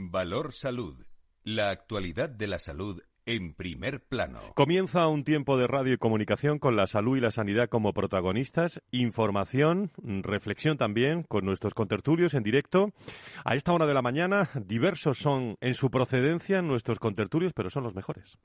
[0.00, 1.04] Valor Salud.
[1.42, 4.38] La actualidad de la salud en primer plano.
[4.54, 8.80] Comienza un tiempo de radio y comunicación con la salud y la sanidad como protagonistas,
[8.92, 9.90] información,
[10.22, 12.92] reflexión también con nuestros contertulios en directo.
[13.44, 17.82] A esta hora de la mañana, diversos son en su procedencia nuestros contertulios, pero son
[17.82, 18.38] los mejores.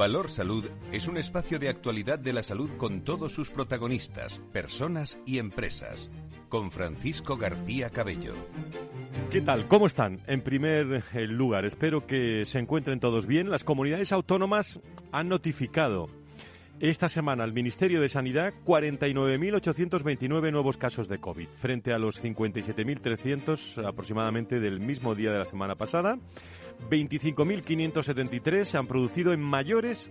[0.00, 5.18] Valor Salud es un espacio de actualidad de la salud con todos sus protagonistas, personas
[5.26, 6.08] y empresas.
[6.48, 8.32] Con Francisco García Cabello.
[9.30, 9.68] ¿Qué tal?
[9.68, 10.22] ¿Cómo están?
[10.26, 13.50] En primer eh, lugar, espero que se encuentren todos bien.
[13.50, 14.80] Las comunidades autónomas
[15.12, 16.08] han notificado
[16.80, 23.86] esta semana al Ministerio de Sanidad 49.829 nuevos casos de COVID, frente a los 57.300
[23.86, 26.18] aproximadamente del mismo día de la semana pasada.
[26.88, 30.08] 25.573 se han producido en mayores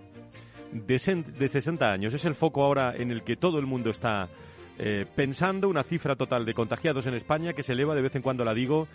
[0.72, 2.14] de 60 años.
[2.14, 4.30] Es el foco ahora en el que todo el mundo está
[4.78, 5.67] eh, pensando.
[5.70, 8.53] Una cifra total de contagiados en España que se eleva, de vez en cuando la
[8.53, 8.88] digo,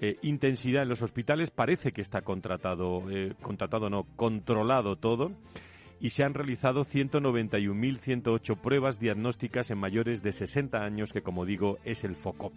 [0.01, 1.51] eh, intensidad en los hospitales.
[1.51, 5.33] Parece que está contratado, eh, contratado no, controlado todo.
[6.01, 11.79] Y se han realizado 191.108 pruebas diagnósticas en mayores de 60 años, que como digo
[11.85, 12.53] es el foco.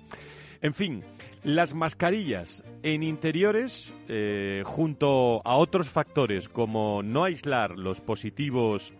[0.61, 1.03] En fin,
[1.43, 8.93] las mascarillas en interiores, eh, junto a otros factores como no aislar los positivos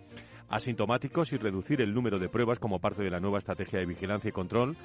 [0.49, 4.29] asintomáticos y reducir el número de pruebas como parte de la nueva estrategia de vigilancia
[4.29, 4.77] y control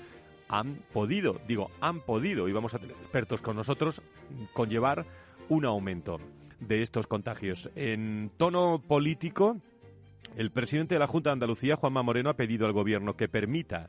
[0.49, 4.03] han podido, digo, han podido, y vamos a tener expertos con nosotros,
[4.53, 5.07] conllevar
[5.49, 6.19] un aumento
[6.61, 7.71] de estos contagios.
[7.75, 9.57] En tono político,
[10.37, 13.89] el presidente de la Junta de Andalucía, Juanma Moreno, ha pedido al Gobierno que permita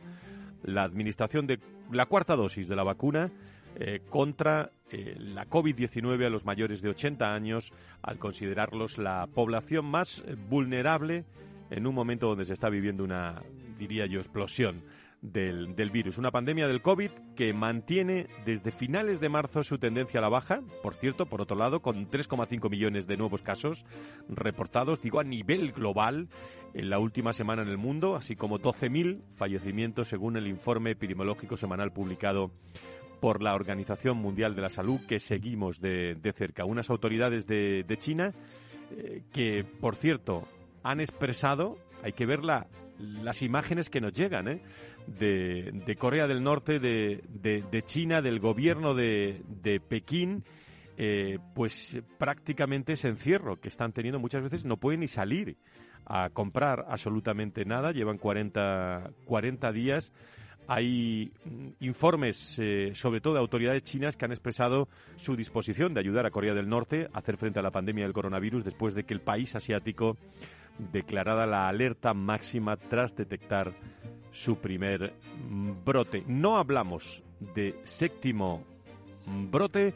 [0.63, 1.59] la administración de
[1.91, 3.29] la cuarta dosis de la vacuna
[3.75, 9.85] eh, contra eh, la COVID-19 a los mayores de 80 años, al considerarlos la población
[9.85, 11.25] más vulnerable
[11.73, 13.41] en un momento donde se está viviendo una,
[13.79, 14.83] diría yo, explosión
[15.21, 16.19] del, del, virus.
[16.19, 20.61] Una pandemia del COVID que mantiene desde finales de marzo su tendencia a la baja,
[20.83, 23.85] por cierto, por otro lado, con 3,5 millones de nuevos casos
[24.29, 26.27] reportados, digo, a nivel global
[26.75, 31.57] en la última semana en el mundo, así como 12.000 fallecimientos según el informe epidemiológico
[31.57, 32.51] semanal publicado
[33.19, 36.65] por la Organización Mundial de la Salud que seguimos de, de cerca.
[36.65, 38.31] Unas autoridades de, China
[38.91, 40.47] eh, que, por cierto,
[40.83, 44.61] han expresado, hay que ver las imágenes que nos llegan, ¿eh?
[45.07, 50.43] de, Corea del Norte, de, China, del gobierno de, Pekín,
[50.97, 54.19] eh, pues prácticamente ese encierro que están teniendo.
[54.19, 55.57] Muchas veces no pueden ni salir
[56.05, 60.11] a comprar absolutamente nada, llevan 40, 40 días.
[60.67, 65.99] Hay mm, informes, eh, sobre todo de autoridades chinas, que han expresado su disposición de
[65.99, 69.03] ayudar a Corea del Norte a hacer frente a la pandemia del coronavirus después de
[69.03, 70.17] que el país asiático
[70.77, 73.73] declarara la alerta máxima tras detectar
[74.31, 75.13] su primer
[75.85, 76.23] brote.
[76.27, 77.23] No hablamos
[77.55, 78.63] de séptimo
[79.25, 79.93] brote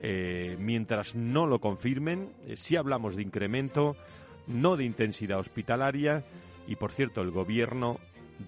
[0.00, 2.32] eh, mientras no lo confirmen.
[2.46, 3.96] Eh, sí hablamos de incremento,
[4.46, 6.24] no de intensidad hospitalaria.
[6.66, 7.98] Y por cierto, el gobierno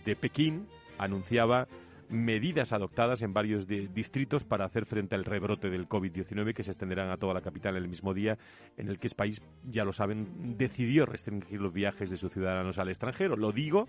[0.04, 0.68] de Pekín
[0.98, 1.66] anunciaba
[2.12, 7.10] medidas adoptadas en varios distritos para hacer frente al rebrote del COVID-19 que se extenderán
[7.10, 8.38] a toda la capital el mismo día
[8.76, 12.78] en el que el país, ya lo saben, decidió restringir los viajes de sus ciudadanos
[12.78, 13.36] al extranjero.
[13.36, 13.88] Lo digo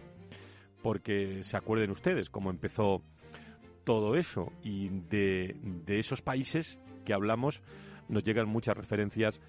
[0.81, 3.03] porque se acuerden ustedes cómo empezó
[3.83, 7.61] todo eso y de, de esos países que hablamos
[8.07, 9.41] nos llegan muchas referencias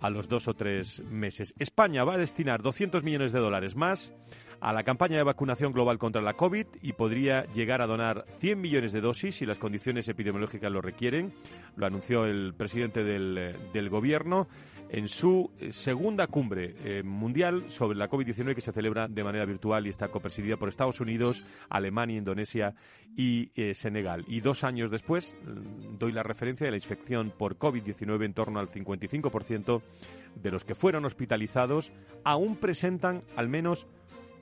[0.00, 1.54] a los dos o tres meses.
[1.58, 4.12] España va a destinar 200 millones de dólares más
[4.60, 8.60] a la campaña de vacunación global contra la COVID y podría llegar a donar 100
[8.60, 11.32] millones de dosis si las condiciones epidemiológicas lo requieren.
[11.76, 14.48] Lo anunció el presidente del, del Gobierno
[14.90, 19.44] en su eh, segunda cumbre eh, mundial sobre la COVID-19 que se celebra de manera
[19.44, 22.74] virtual y está copresidida por Estados Unidos, Alemania, Indonesia
[23.16, 24.24] y eh, Senegal.
[24.28, 28.60] Y dos años después, mm, doy la referencia de la infección por COVID-19 en torno
[28.60, 29.82] al 55%
[30.36, 31.92] de los que fueron hospitalizados
[32.24, 33.86] aún presentan al menos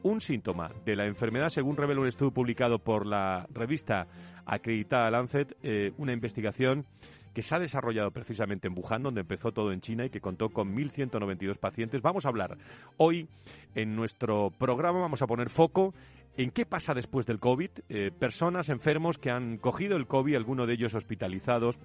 [0.02, 4.06] un síntoma de la enfermedad, según revela un estudio publicado por la revista
[4.44, 6.86] acreditada Lancet, eh, una investigación
[7.34, 10.48] que se ha desarrollado precisamente en Wuhan, donde empezó todo en China y que contó
[10.48, 12.00] con 1.192 pacientes.
[12.00, 12.56] Vamos a hablar
[12.96, 13.28] hoy
[13.74, 15.92] en nuestro programa, vamos a poner foco
[16.38, 20.66] en qué pasa después del COVID, eh, personas enfermos que han cogido el COVID, algunos
[20.66, 21.78] de ellos hospitalizados,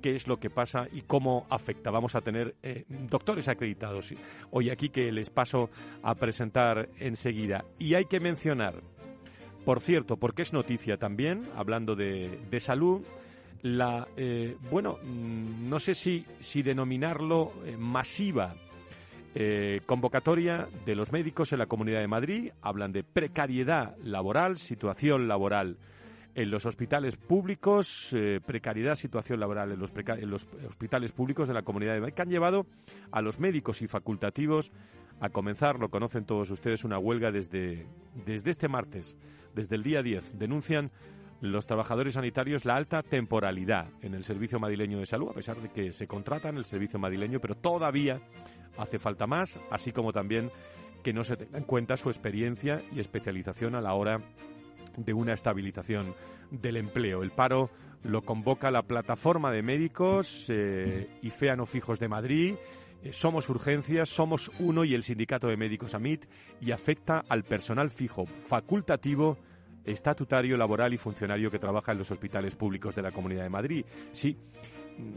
[0.00, 1.90] qué es lo que pasa y cómo afecta.
[1.90, 4.14] Vamos a tener eh, doctores acreditados
[4.50, 5.70] hoy aquí que les paso
[6.02, 7.64] a presentar enseguida.
[7.78, 8.74] Y hay que mencionar,
[9.64, 13.02] por cierto, porque es noticia también, hablando de, salud,
[13.62, 18.54] la, eh, bueno, mm, no sé si, si denominarlo eh, masiva
[19.86, 22.50] convocatoria de los médicos en la Comunidad de Madrid.
[22.62, 25.76] Hablan de precariedad laboral, situación laboral
[26.34, 31.54] en los hospitales públicos, eh, precariedad, situación laboral en los, en los, hospitales públicos de
[31.54, 32.66] la Comunidad de Madrid, que han llevado
[33.10, 34.70] a los médicos y facultativos
[35.20, 37.86] a comenzar, lo conocen todos ustedes, una huelga desde,
[38.24, 39.16] desde este martes,
[39.54, 40.38] desde el día 10.
[40.38, 40.90] Denuncian
[41.40, 45.70] los trabajadores sanitarios la alta temporalidad en el Servicio Madrileño de Salud, a pesar de
[45.70, 48.20] que se contratan el Servicio Madrileño, pero todavía
[48.78, 50.50] hace falta más, así como también
[51.02, 54.20] que no se tenga en cuenta su experiencia y especialización a la hora
[55.04, 56.14] de una estabilización
[56.50, 57.22] del empleo.
[57.22, 57.70] El paro
[58.02, 62.54] lo convoca la plataforma de médicos eh, y FEANO Fijos de Madrid.
[63.02, 66.26] Eh, somos Urgencias, somos uno y el sindicato de médicos AMIT
[66.60, 69.38] y afecta al personal fijo facultativo
[69.84, 73.84] estatutario, laboral y funcionario que trabaja en los hospitales públicos de la Comunidad de Madrid.
[74.12, 74.36] Sí,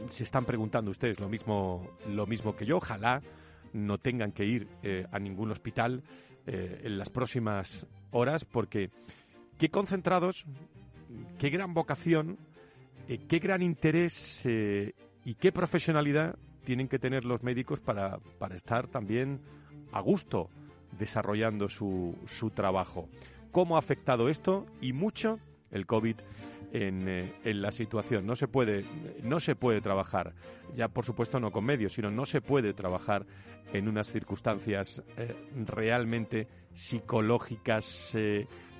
[0.07, 2.77] se están preguntando ustedes lo mismo, lo mismo que yo.
[2.77, 3.21] Ojalá
[3.73, 6.03] no tengan que ir eh, a ningún hospital
[6.45, 8.91] en las próximas horas porque
[9.57, 10.45] qué concentrados,
[11.37, 12.37] qué gran vocación,
[13.07, 14.93] eh, qué gran interés eh,
[15.25, 18.19] y qué profesionalidad tienen que tener los médicos para,
[18.55, 19.41] estar también
[19.91, 20.49] a gusto
[20.97, 23.09] desarrollando su, su, trabajo.
[23.51, 25.39] ¿Cómo ha afectado esto y mucho
[25.71, 26.15] el COVID
[26.71, 28.25] en, eh, en, la situación?
[28.25, 28.85] No se, puede,
[29.23, 30.33] no se puede trabajar,
[30.77, 33.25] ya por supuesto no con medios, sino no se puede trabajar
[33.73, 35.03] en unas circunstancias
[35.65, 38.15] realmente psicológicas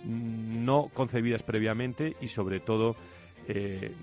[0.04, 2.96] no concebidas previamente y sobre todo
[3.48, 3.94] eh,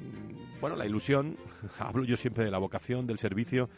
[0.61, 1.37] bueno la ilusión
[1.79, 3.69] hablo yo siempre de la vocación del servicio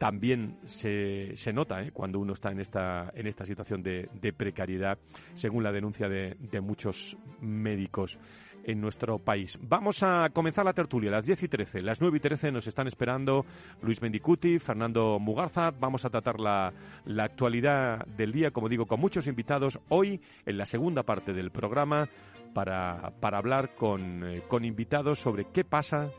[0.00, 1.90] también se, se nota ¿eh?
[1.92, 4.98] cuando uno está en esta, en esta situación de, de precariedad,
[5.34, 8.18] según la denuncia de, de muchos médicos
[8.64, 9.58] en nuestro país.
[9.62, 11.82] Vamos a comenzar la tertulia, las 10 y 13.
[11.82, 13.44] Las 9 y 13 nos están esperando
[13.82, 15.70] Luis Mendicuti, Fernando Mugarza.
[15.70, 16.72] Vamos a tratar la,
[17.04, 19.78] la actualidad del día, como digo, con muchos invitados.
[19.88, 22.08] Hoy, en la segunda parte del programa,
[22.54, 26.10] para, para hablar con, eh, con invitados sobre qué pasa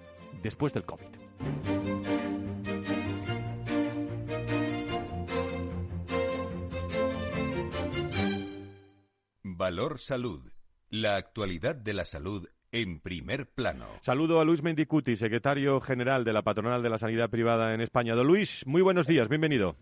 [0.42, 1.08] después del COVID.
[9.44, 10.61] Valor Salud
[10.92, 13.86] la actualidad de la salud en primer plano.
[14.02, 18.14] Saludo a Luis Mendicuti, secretario general de la Patronal de la Sanidad Privada en España.
[18.14, 19.76] Don Luis, muy buenos días, bienvenido.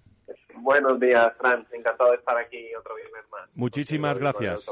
[0.55, 1.65] Buenos días, Fran.
[1.71, 3.49] Encantado de estar aquí otro viernes más.
[3.55, 4.69] Muchísimas gracias.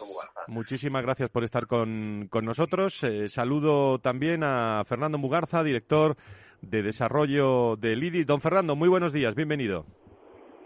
[0.47, 3.03] Muchísimas gracias por estar con, nosotros.
[3.03, 6.15] Eh, saludo también a Fernando Mugarza, director
[6.61, 8.27] de desarrollo de IDIS.
[8.27, 9.85] Don Fernando, muy buenos días, bienvenido.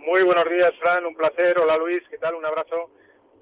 [0.06, 1.06] Muy buenos días, Fran.
[1.06, 1.58] Un placer.
[1.60, 2.04] Hola, Luis.
[2.10, 2.36] ¿Qué tal?
[2.36, 2.90] Un abrazo.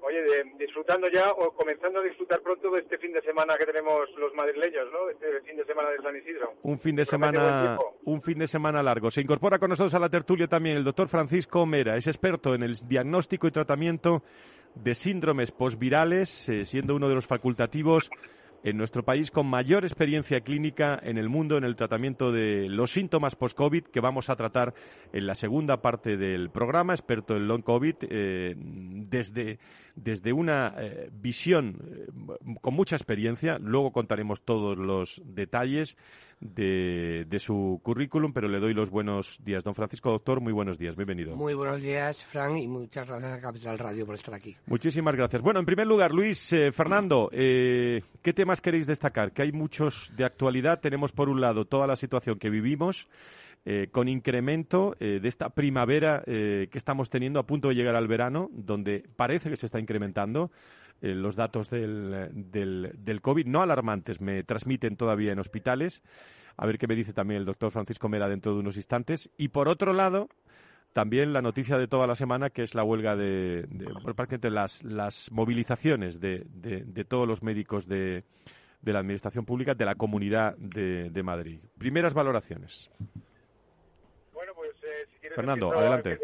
[0.02, 4.08] Oye, disfrutando ya o comenzando a disfrutar pronto de este fin de semana que tenemos
[4.16, 5.10] los madrileños, ¿no?
[5.10, 6.54] Este fin de semana de San Isidro.
[6.62, 9.10] Un fin de semana, un fin de semana largo.
[9.10, 12.62] Se incorpora con nosotros a la tertulia también el doctor Francisco Mera, es experto en
[12.62, 14.22] el diagnóstico y tratamiento
[14.74, 18.10] de síndromes posvirales, eh, siendo uno de los facultativos
[18.62, 22.90] en nuestro país con mayor experiencia clínica en el mundo en el tratamiento de los
[22.90, 24.74] síntomas post-COVID que vamos a tratar
[25.12, 29.58] en la segunda parte del programa, experto en long COVID, eh, desde
[29.96, 32.06] desde una eh, visión eh,
[32.60, 33.58] con mucha experiencia.
[33.58, 35.96] Luego contaremos todos los detalles
[36.40, 39.62] de, su currículum, pero le doy los buenos días.
[39.62, 41.36] Don Francisco Doctor, muy buenos días, bienvenido.
[41.36, 44.56] Muy buenos días, Frank, y muchas gracias a Capital Radio por estar aquí.
[44.66, 45.42] Muchísimas gracias.
[45.42, 49.32] Bueno, en primer lugar, Luis, eh, Fernando, ¿qué temas queréis destacar?
[49.32, 50.80] Que hay muchos de actualidad.
[50.80, 53.08] Tenemos, por un lado, toda la situación que vivimos
[53.66, 58.48] eh, con incremento de esta primavera que estamos teniendo a punto de llegar al verano,
[58.52, 60.50] donde parece que se está incrementando
[61.00, 66.02] los datos del, del, del COVID, no alarmantes, me transmiten todavía en hospitales.
[66.56, 69.30] A ver qué me dice también el doctor Francisco Mera dentro de unos instantes.
[69.36, 70.28] Y por otro lado,
[70.92, 75.30] también la noticia de toda la semana, que es la huelga de, de, las, las
[75.30, 78.24] movilizaciones de, de, todos los médicos de,
[78.82, 81.60] de, la Administración Pública de la Comunidad de, Madrid.
[81.78, 82.90] Primeras valoraciones.
[84.32, 86.18] Bueno, pues, eh, si Fernando, adelante.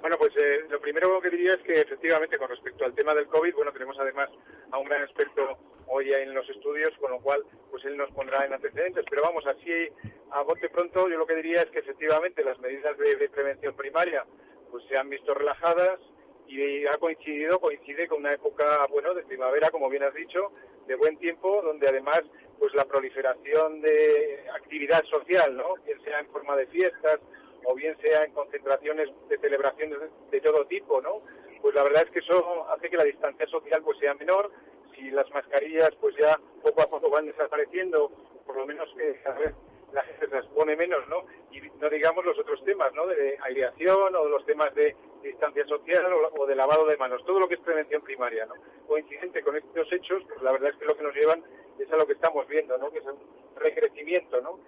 [0.00, 3.26] Bueno, pues eh, lo primero que diría es que efectivamente con respecto al tema del
[3.26, 4.30] COVID, bueno, tenemos además
[4.70, 8.46] a un gran experto hoy en los estudios, con lo cual pues él nos pondrá
[8.46, 9.04] en antecedentes.
[9.10, 9.88] Pero vamos, así
[10.30, 14.24] a bote pronto yo lo que diría es que efectivamente las medidas de, prevención primaria
[14.70, 15.98] pues se han visto relajadas
[16.46, 20.52] y ha coincidido, coincide con una época, bueno, de primavera, como bien has dicho,
[20.86, 22.22] de buen tiempo, donde además
[22.58, 25.74] pues la proliferación de actividad social, ¿no?
[25.84, 27.20] Bien sea en forma de fiestas
[27.68, 29.98] o bien sea en concentraciones de celebraciones
[30.30, 31.20] de, todo tipo, ¿no?
[31.60, 34.50] Pues la verdad es que eso hace que la distancia social pues sea menor,
[34.94, 38.10] si las mascarillas pues ya poco a poco van desapareciendo,
[38.46, 39.54] por lo menos que cada vez
[39.92, 41.26] la gente se las pone menos, ¿no?
[41.52, 43.06] Y no digamos los otros temas, ¿no?
[43.06, 46.06] De aireación o los temas de distancia social
[46.38, 48.54] o, de lavado de manos, todo lo que es prevención primaria, ¿no?
[48.86, 51.44] Coincidente con estos hechos, pues la verdad es que lo que nos llevan
[51.78, 52.90] es a lo que estamos viendo, ¿no?
[52.90, 53.18] Que es un
[53.56, 54.58] recrecimiento, ¿no?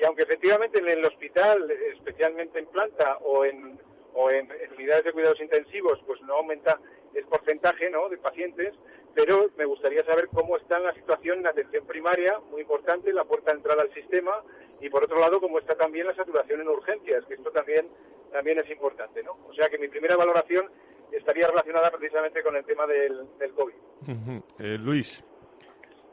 [0.00, 3.78] Y aunque efectivamente en el hospital, especialmente en planta o en,
[4.14, 6.78] o en, unidades de cuidados intensivos, pues no aumenta
[7.14, 8.08] el porcentaje ¿no?
[8.08, 8.74] de pacientes,
[9.14, 13.50] pero me gustaría saber cómo está la situación en atención primaria, muy importante, la puerta
[13.50, 14.42] de entrada al sistema,
[14.80, 17.86] y por otro lado, cómo está también la saturación en urgencias, que esto también,
[18.32, 19.22] también es importante.
[19.22, 19.32] ¿no?
[19.48, 20.70] O sea que mi primera valoración
[21.12, 23.74] estaría relacionada precisamente con el tema del, del COVID.
[24.60, 25.22] Eh, Luis.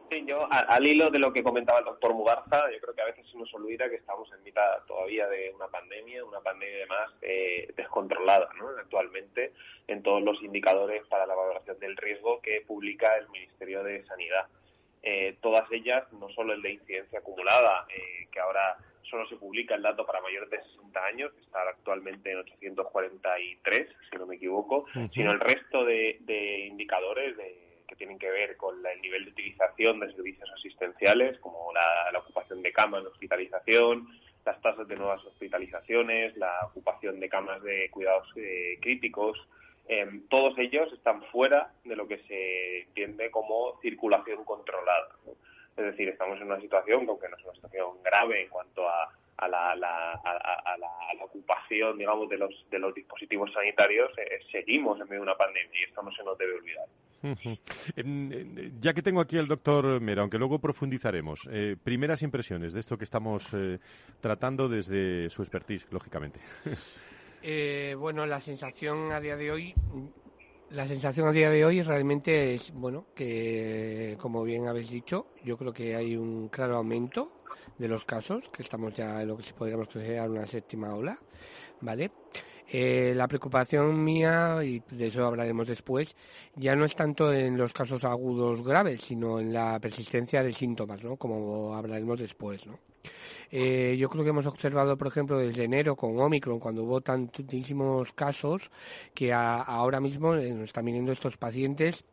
[0.09, 3.07] Sí, yo al hilo de lo que comentaba el doctor Mugarza, yo creo que a
[3.07, 7.11] veces se nos olvida que estamos en mitad todavía de una pandemia, una pandemia además
[7.21, 8.69] eh, descontrolada ¿no?
[8.69, 9.51] actualmente
[9.87, 14.47] en todos los indicadores para la valoración del riesgo que publica el Ministerio de Sanidad.
[15.03, 19.75] Eh, todas ellas, no solo el de incidencia acumulada, eh, que ahora solo se publica
[19.75, 24.35] el dato para mayores de 60 años, que está actualmente en 843, si no me
[24.35, 29.25] equivoco, sino el resto de, de indicadores de que tienen que ver con el nivel
[29.25, 34.08] de utilización de servicios asistenciales, como la, ocupación de camas de hospitalización,
[34.46, 39.38] las tasas de nuevas hospitalizaciones, la ocupación de camas de cuidados eh, críticos,
[39.88, 45.10] em, todos ellos están fuera de lo que se entiende como circulación controlada.
[45.77, 48.89] Es decir, estamos en una situación que, aunque no es una situación grave en cuanto
[48.89, 49.10] a,
[49.48, 55.20] la, a, la, ocupación, digamos, de los, de los dispositivos sanitarios, eh, seguimos en medio
[55.20, 56.88] de una pandemia y esto no se nos debe olvidar.
[58.79, 62.97] Ya que tengo aquí al doctor Mera, aunque luego profundizaremos, eh, primeras impresiones de esto
[62.97, 63.79] que estamos eh,
[64.19, 66.39] tratando desde su expertise, lógicamente.
[67.50, 69.74] Eh, bueno, la sensación a día de hoy,
[70.71, 75.55] la sensación a día de hoy realmente es, bueno, que como bien habéis dicho, yo
[75.55, 77.43] creo que hay un claro aumento
[77.77, 81.17] de los casos, que estamos ya en lo que podríamos considerar una séptima ola,
[81.81, 82.12] ¿vale?
[82.69, 86.15] Eh, la preocupación mía, y de eso hablaremos después,
[86.55, 91.01] ya no es tanto en los casos agudos graves, sino en la persistencia de síntomas,
[91.03, 91.15] ¿no?
[91.15, 92.79] Como hablaremos después, ¿no?
[93.50, 98.12] Eh, yo creo que hemos observado, por ejemplo, desde enero con Omicron, cuando hubo tantísimos
[98.12, 98.69] casos,
[99.13, 102.03] que ahora mismo eh, nos están viniendo estos pacientes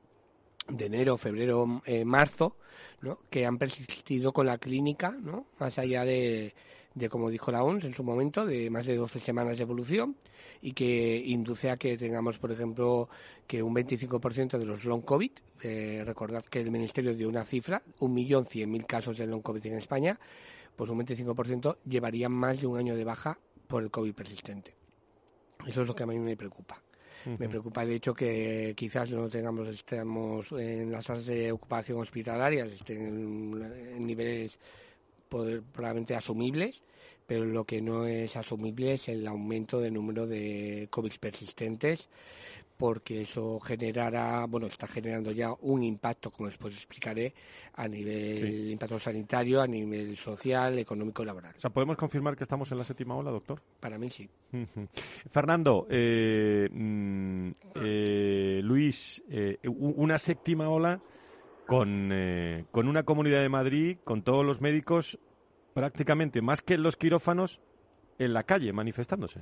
[0.68, 1.66] de enero, febrero,
[2.04, 2.56] marzo,
[3.00, 3.18] ¿no?
[3.28, 5.46] que han persistido con la clínica, ¿no?
[5.58, 6.54] más allá de,
[6.94, 10.16] de, como dijo la OMS en su momento, de más de 12 semanas de evolución
[10.62, 13.08] y que induce a que tengamos, por ejemplo,
[13.46, 15.30] que un 25% de los long COVID,
[15.62, 20.18] eh, recordad que el Ministerio dio una cifra, 1.100.000 casos de long COVID en España,
[20.76, 24.74] pues un 25% llevarían más de un año de baja por el COVID persistente.
[25.66, 26.80] Eso es lo que a mí me preocupa.
[27.38, 32.70] Me preocupa el hecho que quizás no tengamos, estemos en las tasas de ocupación hospitalarias,
[32.70, 34.58] estén en niveles
[35.72, 36.82] probablemente asumibles,
[37.26, 42.08] pero lo que no es asumible es el aumento del número de COVID persistentes,
[42.76, 47.32] porque eso generará, bueno, está generando ya un impacto, como después explicaré,
[47.74, 51.54] a nivel impacto sanitario, a nivel social, económico y laboral.
[51.56, 53.62] O sea, ¿podemos confirmar que estamos en la séptima ola, doctor?
[53.80, 54.28] Para mí sí.
[55.30, 61.00] Fernando, eh, mm, eh, Luis, eh, una séptima ola
[61.66, 62.12] con,
[62.70, 65.18] con una comunidad de Madrid, con todos los médicos,
[65.74, 67.60] prácticamente más que en los quirófanos,
[68.18, 69.40] en la calle manifestándose.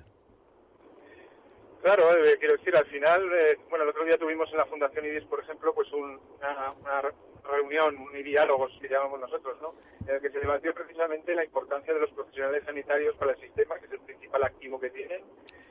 [1.83, 5.05] Claro, eh, quiero decir, al final, eh, bueno, el otro día tuvimos en la Fundación
[5.05, 7.03] IDIS, por ejemplo, pues una,
[7.45, 9.75] reunión, un diálogo, si llamamos nosotros, ¿no?
[10.07, 13.79] En el que se debatió precisamente la importancia de los profesionales sanitarios para el sistema,
[13.81, 15.23] que es el principal activo que tienen,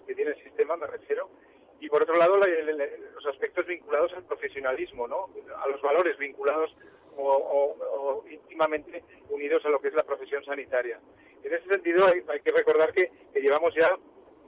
[0.05, 1.29] que tiene el sistema, me refiero.
[1.79, 5.29] Y por otro lado, los aspectos vinculados al profesionalismo, ¿no?
[5.63, 6.75] A los valores vinculados
[7.17, 10.99] o, íntimamente unidos a lo que es la profesión sanitaria.
[11.43, 13.97] En ese sentido, hay, que recordar que llevamos ya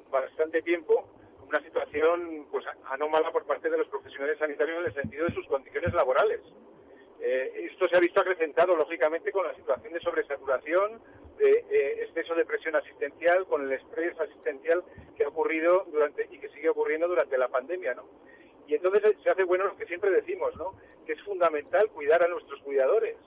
[0.10, 1.08] bastante tiempo
[1.48, 5.46] una situación pues anómala por parte de los profesionales sanitarios en el sentido de sus
[5.48, 6.42] condiciones laborales.
[7.20, 11.02] Eh, esto se ha visto acrecentado, lógicamente, con la situación de sobresaturación,
[11.38, 14.84] de eh, exceso de presión asistencial, con el estrés asistencial
[15.16, 18.04] que ha ocurrido durante y que sigue ocurriendo durante la pandemia, ¿no?
[18.68, 20.74] Y entonces se hace bueno lo que siempre decimos, ¿no?
[21.06, 23.18] Que es fundamental cuidar a nuestros cuidadores.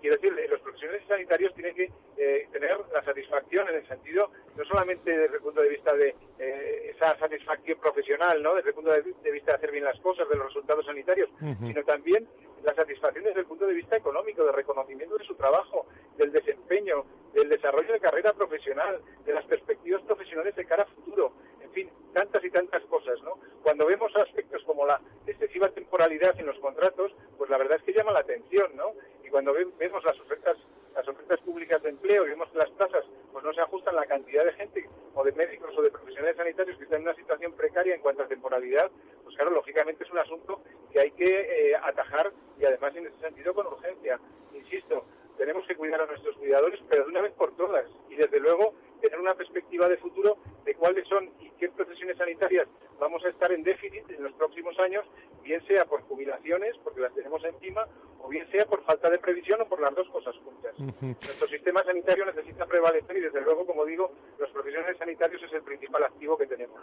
[0.00, 4.64] Quiero decir, los profesionales sanitarios tienen que eh, tener la satisfacción en el sentido, no
[4.64, 8.54] solamente desde el punto de vista de eh, esa satisfacción profesional, ¿no?
[8.54, 11.84] Desde el punto de, vista de hacer bien las cosas, de los resultados sanitarios, sino
[11.84, 12.26] también
[12.62, 15.86] la satisfacción desde el punto de vista económico, de reconocimiento de su trabajo,
[16.16, 21.32] del desempeño, del desarrollo de carrera profesional, de las perspectivas profesionales de cara a futuro,
[21.70, 23.38] en fin, tantas y tantas cosas, ¿no?
[23.62, 27.92] Cuando vemos aspectos como la excesiva temporalidad en los contratos, pues la verdad es que
[27.92, 28.92] llama la atención, ¿no?
[29.24, 30.56] Y cuando vemos las ofertas
[30.94, 34.06] las ofertas públicas de empleo y vemos que las plazas pues no se ajustan la
[34.06, 37.52] cantidad de gente o de médicos o de profesionales sanitarios que están en una situación
[37.52, 38.90] precaria en cuanto a temporalidad,
[39.22, 40.60] pues claro, lógicamente es un asunto
[40.90, 44.18] que hay que eh, atajar y además en ese sentido con urgencia.
[44.52, 45.04] Insisto,
[45.40, 48.74] tenemos que cuidar a nuestros cuidadores, pero de una vez por todas y desde luego
[49.00, 52.68] tener una perspectiva de futuro de cuáles son y qué profesiones sanitarias
[53.00, 55.02] vamos a estar en déficit en los próximos años,
[55.42, 57.86] bien sea por jubilaciones, porque las tenemos encima,
[58.20, 60.78] o bien sea por falta de previsión o por las dos cosas juntas.
[60.78, 65.62] Nuestro sistema sanitario necesita prevalecer y, desde luego, como digo, los profesionales sanitarios es el
[65.62, 66.78] principal activo que tenemos.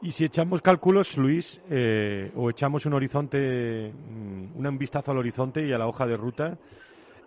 [0.00, 5.66] Y si echamos cálculos, Luis, eh, o echamos un horizonte, mm, un vistazo al horizonte
[5.66, 6.56] y a la hoja de ruta,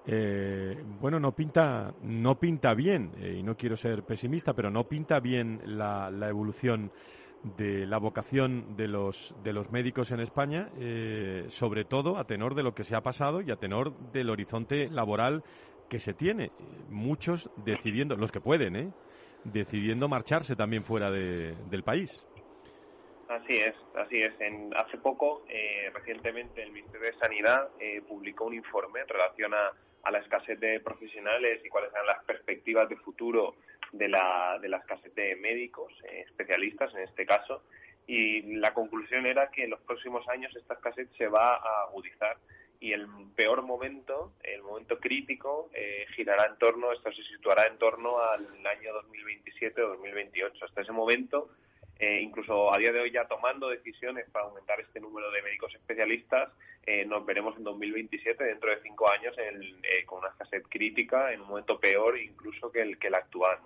[0.05, 4.87] eh, bueno, no pinta, no pinta bien, eh, y no quiero ser pesimista, pero no
[4.87, 6.91] pinta bien la, evolución
[7.57, 12.55] de la vocación de los, de los médicos en España, eh, sobre todo a tenor
[12.55, 15.43] de lo que se ha pasado y a tenor del horizonte laboral
[15.89, 16.51] que se tiene.
[16.89, 18.91] Muchos decidiendo, los que pueden, ¿eh?
[19.43, 22.25] decidiendo marcharse también fuera del país.
[23.29, 24.33] Así es, así es.
[24.41, 25.43] En, hace poco,
[25.93, 27.69] recientemente, el Ministerio de Sanidad
[28.07, 29.71] publicó un informe en relación a
[30.03, 33.55] a la escasez de profesionales y cuáles eran las perspectivas de futuro
[33.91, 37.63] de la, de la escasez de médicos, eh, especialistas en este caso,
[38.07, 42.37] y la conclusión era que en los próximos años esta escasez se va a agudizar
[42.79, 47.77] y el peor momento, el momento crítico, eh, girará en torno, esto se situará en
[47.77, 50.65] torno al año 2027 o 2028.
[50.65, 51.49] Hasta ese momento
[51.99, 55.75] eh, incluso a día de hoy ya tomando decisiones para aumentar este número de médicos
[55.75, 56.49] especialistas,
[56.85, 61.41] eh, nos veremos en 2027, dentro de cinco años, eh, con una escasez crítica, en
[61.41, 63.59] un momento peor incluso que el, que el actual.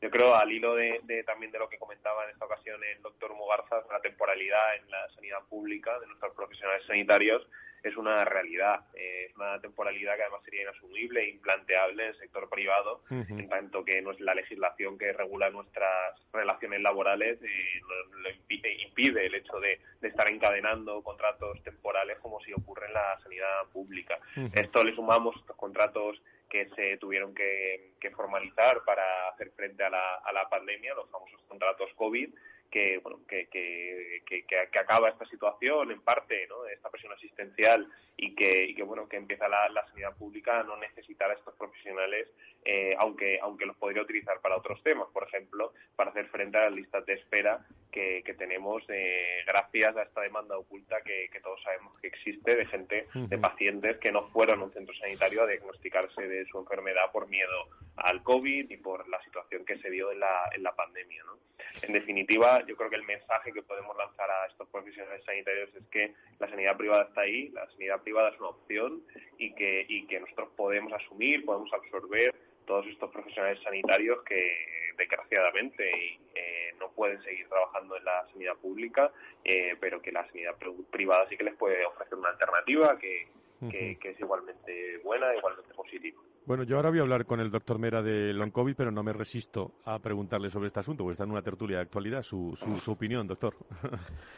[0.00, 3.34] Yo creo, al hilo de, también de lo que comentaba en esta ocasión el doctor
[3.34, 7.46] Mugarza, la temporalidad en la sanidad pública de nuestros profesionales sanitarios,
[7.84, 8.80] es una realidad.
[8.94, 13.48] Eh, es una temporalidad que además sería inasumible e implanteable en el sector privado, en
[13.48, 17.80] tanto que no es la legislación que regula nuestras relaciones laborales eh,
[18.22, 23.66] lo impide, el hecho de, estar encadenando contratos temporales como si ocurre en la sanidad
[23.72, 24.18] pública.
[24.52, 30.16] Esto le sumamos estos contratos que se tuvieron que, formalizar para hacer frente a la,
[30.16, 32.28] a la pandemia, los famosos contratos COVID,
[32.70, 36.66] que, bueno, que, que, que, acaba esta situación en parte, ¿no?
[36.66, 40.76] esta presión asistencial y que, y que bueno, que empieza la, sanidad pública a no
[40.76, 42.28] necesitar a estos profesionales,
[42.64, 46.64] eh, aunque, aunque los podría utilizar para otros temas, por ejemplo, para hacer frente a
[46.64, 51.98] las listas de espera que, tenemos eh, gracias a esta demanda oculta que, todos sabemos
[52.00, 56.26] que existe de gente, de pacientes que no fueron a un centro sanitario a diagnosticarse
[56.26, 60.20] de su enfermedad por miedo al COVID y por la situación que se dio en
[60.20, 61.22] la, en la pandemia.
[61.24, 61.38] ¿no?
[61.82, 65.86] En definitiva, yo creo que el mensaje que podemos lanzar a estos profesionales sanitarios es
[65.88, 69.02] que la sanidad privada está ahí, la sanidad privada es una opción
[69.38, 72.34] y que, y que nosotros podemos asumir, podemos absorber
[72.66, 79.12] todos estos profesionales sanitarios que desgraciadamente eh, no pueden seguir trabajando en la sanidad pública,
[79.44, 80.54] eh, pero que la sanidad
[80.90, 83.26] privada sí que les puede ofrecer una alternativa que,
[83.70, 86.20] que, es igualmente buena, igualmente positiva.
[86.46, 89.02] Bueno, yo ahora voy a hablar con el doctor Mera de Long COVID, pero no
[89.02, 92.22] me resisto a preguntarle sobre este asunto, porque está en una tertulia de actualidad.
[92.22, 93.54] Su, su, opinión, doctor.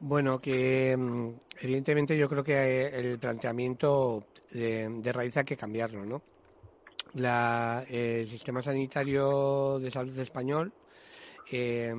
[0.00, 1.30] Bueno, que mm,
[1.62, 6.20] evidentemente yo creo que el planteamiento de, raíz hay que cambiarlo, ¿no?
[7.88, 10.72] el sistema sanitario de salud español
[11.50, 11.94] eh,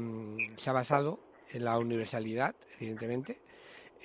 [0.57, 1.19] se ha basado
[1.51, 3.39] en la universalidad, evidentemente,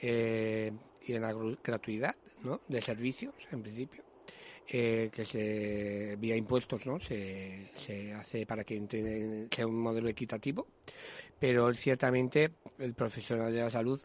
[0.01, 0.73] eh,
[1.17, 2.15] y la gratuidad
[2.69, 4.03] de servicios, en principio.
[4.73, 10.69] Eh, que se vía impuestos no se, se hace para que sea un modelo equitativo
[11.41, 14.01] pero ciertamente el profesional de la salud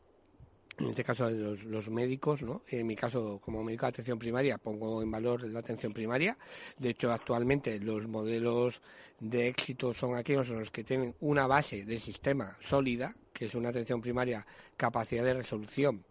[0.80, 2.64] en este caso los, los, médicos, ¿no?
[2.68, 6.38] En mi caso, como médico de atención primaria, pongo en valor la atención primaria.
[6.78, 8.82] De hecho, actualmente los modelos
[9.20, 13.56] de éxito son aquellos en los que tienen una base de sistema sólida, que es
[13.56, 16.04] una atención primaria, capacidad de resolución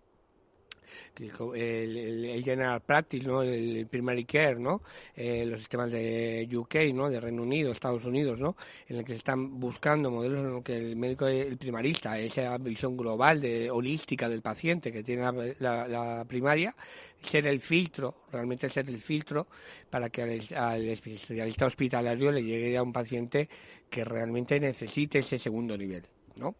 [1.16, 3.42] el, General Practice, ¿no?
[3.42, 4.82] el Primary Care, ¿no?
[5.14, 7.08] Eh, los sistemas de UK, ¿no?
[7.08, 8.56] de Reino Unido, Estados Unidos, ¿no?
[8.88, 12.56] en el que se están buscando modelos en los que el médico, el primarista, esa
[12.58, 16.74] visión global, de, holística del paciente que tiene la, primaria,
[17.20, 19.46] ser el filtro, realmente ser el filtro
[19.90, 23.48] para que al, al especialista hospitalario le llegue a un paciente
[23.88, 26.02] que realmente necesite ese segundo nivel,
[26.36, 26.54] ¿no?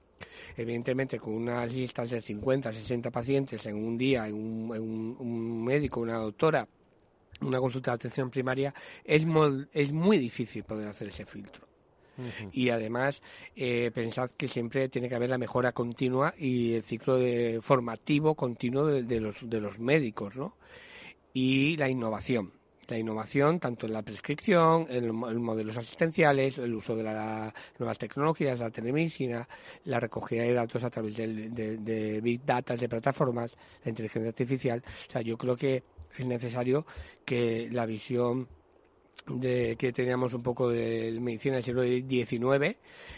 [0.57, 6.17] Evidentemente con unas listas de 50, 60 pacientes en un día, en un, médico, una
[6.17, 6.67] doctora,
[7.41, 9.27] una consulta de atención primaria, es,
[9.73, 11.67] es muy difícil poder hacer ese filtro.
[12.53, 13.23] Y además,
[13.57, 18.37] eh, pensad que siempre tiene que haber la mejora continua y el ciclo de formativo
[18.37, 20.57] continuo de, los, de los médicos, ¿no?
[21.33, 22.53] Y la innovación
[22.89, 27.99] la innovación tanto en la prescripción, en los modelos asistenciales, el uso de las nuevas
[27.99, 29.49] tecnologías, la telemedicina,
[29.85, 31.27] la recogida de datos a través de,
[31.79, 34.83] de, big data, de plataformas, la inteligencia artificial.
[35.09, 35.83] O sea, yo creo que
[36.17, 36.87] es necesario
[37.25, 38.49] que la visión
[39.27, 42.77] de que teníamos un poco de medicina del siglo XIX,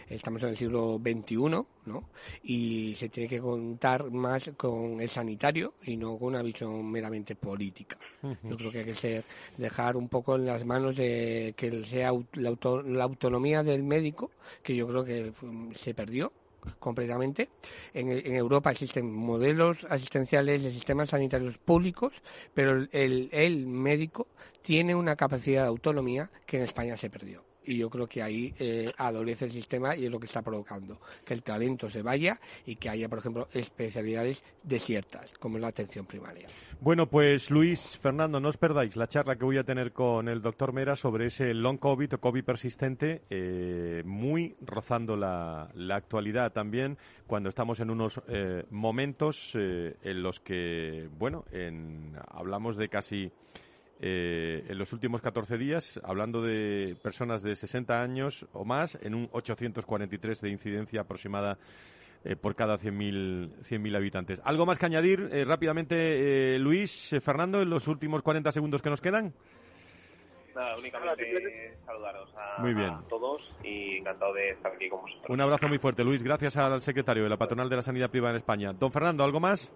[0.09, 2.09] estamos en el siglo XXI, ¿no?
[2.45, 7.35] Y se tiene que contar más con el sanitario y no con una visión meramente
[7.35, 7.99] política.
[8.43, 9.25] Yo creo que hay que ser,
[9.57, 12.57] dejar un poco en las manos de que sea la,
[12.87, 14.31] la autonomía del médico,
[14.63, 15.33] que yo creo que
[15.75, 16.33] se perdió
[16.79, 17.49] completamente.
[17.95, 22.15] En, Europa existen modelos asistenciales de sistemas sanitarios públicos,
[22.55, 24.29] pero el, médico
[24.63, 28.55] tiene una capacidad de autonomía que en España se perdió y yo creo que ahí
[28.59, 32.39] eh, adolece el sistema y es lo que está provocando que el talento se vaya
[32.65, 36.49] y que haya, por ejemplo, especialidades desiertas, como la atención primaria.
[36.81, 40.43] Bueno, pues Luis, Fernando, no os perdáis la charla que voy a tener con el
[40.43, 46.99] doctor Mera sobre ese long COVID o COVID persistente, eh, muy rozando la, actualidad también,
[47.27, 51.45] cuando estamos en unos eh, momentos en los que, bueno,
[52.29, 53.33] hablamos de casi
[54.01, 59.15] eh, en los últimos 14 días, hablando de personas de 60 años o más, en
[59.15, 61.57] un 843 de incidencia aproximada
[62.25, 64.41] eh, por cada 100.000 habitantes.
[64.45, 69.01] ¿Algo más que añadir eh, rápidamente, Luis, Fernando, en los últimos 40 segundos que nos
[69.01, 69.33] quedan?
[70.55, 72.95] Nada, únicamente saludaros a, muy bien.
[73.11, 75.29] todos y encantado de estar aquí con vosotros.
[75.29, 76.23] Un abrazo muy fuerte, Luis.
[76.23, 78.73] Gracias al secretario de la Patronal de la Sanidad Privada en España.
[78.73, 79.71] Don Fernando, ¿algo más?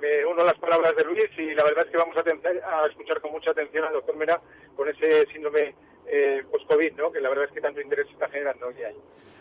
[0.00, 3.20] Me uno las palabras de Luis y la verdad es que vamos a, a escuchar
[3.20, 4.40] con mucha atención al doctor Mera
[4.76, 5.74] con ese síndrome
[6.06, 7.12] eh, post-COVID, ¿no?
[7.12, 8.74] que la verdad es que tanto interés está generando hoy.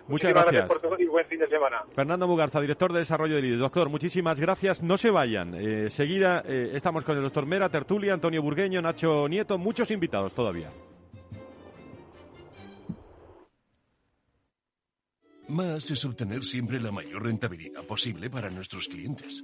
[0.08, 0.68] Muchas gracias.
[0.68, 1.84] por todo y buen fin de semana.
[1.94, 3.58] Fernando Mugarza, director de Desarrollo del IDE.
[3.58, 4.82] Doctor, muchísimas gracias.
[4.82, 5.54] No se vayan.
[5.56, 10.34] Eh, seguida eh, estamos con el doctor Mera, Tertulia, Antonio Burgueño, Nacho Nieto, muchos invitados
[10.34, 10.72] todavía.
[15.50, 19.44] Más es obtener siempre la mayor rentabilidad posible para nuestros clientes.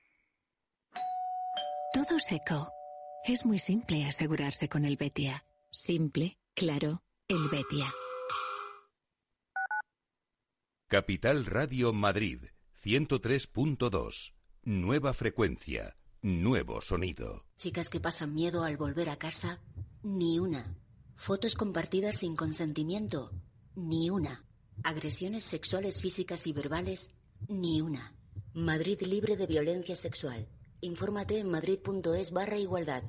[1.93, 2.71] Todo seco.
[3.25, 5.43] Es muy simple asegurarse con el Betia.
[5.71, 7.93] Simple, claro, el Betia.
[10.87, 12.43] Capital Radio Madrid,
[12.81, 14.33] 103.2.
[14.63, 17.45] Nueva frecuencia, nuevo sonido.
[17.57, 19.61] Chicas que pasan miedo al volver a casa,
[20.01, 20.77] ni una.
[21.17, 23.33] Fotos compartidas sin consentimiento,
[23.75, 24.45] ni una.
[24.83, 27.11] Agresiones sexuales físicas y verbales,
[27.49, 28.15] ni una.
[28.53, 30.47] Madrid libre de violencia sexual.
[30.83, 33.03] Infórmate en madrid.es barra igualdad.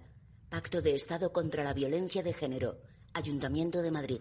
[0.50, 2.76] Pacto de Estado contra la Violencia de Género.
[3.14, 4.20] Ayuntamiento de Madrid.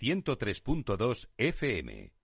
[0.00, 2.19] 103.2 FM.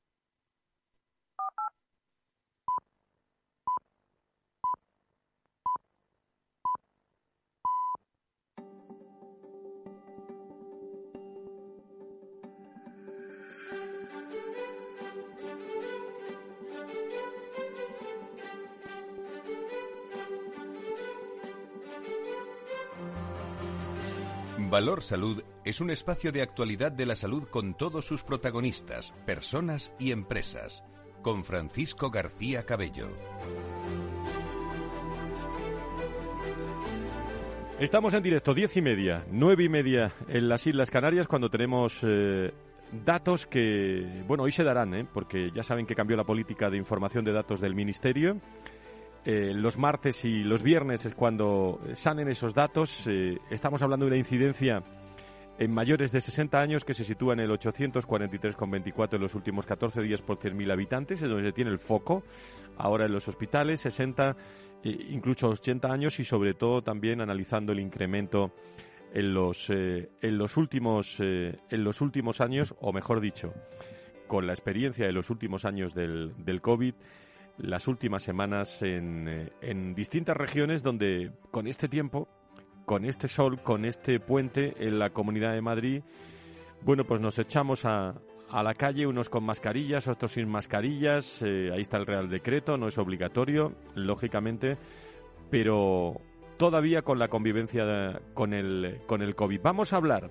[24.76, 29.90] Valor Salud es un espacio de actualidad de la salud con todos sus protagonistas, personas
[29.98, 30.84] y empresas,
[31.22, 33.08] con Francisco García Cabello.
[37.80, 42.00] Estamos en directo, diez y media, nueve y media en las Islas Canarias cuando tenemos
[42.02, 42.52] eh,
[42.92, 45.06] datos que, bueno, hoy se darán, ¿eh?
[45.10, 48.42] porque ya saben que cambió la política de información de datos del Ministerio.
[49.28, 53.08] Eh, los martes y los viernes es cuando salen esos datos.
[53.08, 54.84] Eh, estamos hablando de una incidencia
[55.58, 60.00] en mayores de 60 años que se sitúa en el 843,24 en los últimos 14
[60.02, 62.22] días por 100.000 habitantes, es donde se tiene el foco.
[62.76, 64.36] Ahora en los hospitales, 60,
[64.84, 68.52] eh, incluso 80 años y sobre todo también analizando el incremento
[69.12, 69.68] en los,
[70.56, 71.20] últimos,
[72.40, 73.52] años, o mejor dicho,
[74.28, 76.94] con la experiencia de los últimos años del COVID
[77.58, 82.28] las últimas semanas en, eh, en distintas regiones donde con este tiempo,
[82.84, 86.02] con este sol, con este puente en la Comunidad de Madrid,
[86.82, 88.14] bueno, pues nos echamos a,
[88.50, 91.42] a la calle, unos con mascarillas, otros sin mascarillas.
[91.42, 94.76] Eh, ahí está el Real Decreto, no es obligatorio, lógicamente,
[95.50, 96.20] pero
[96.56, 99.60] todavía con la convivencia con el, con el COVID.
[99.62, 100.30] Vamos a hablar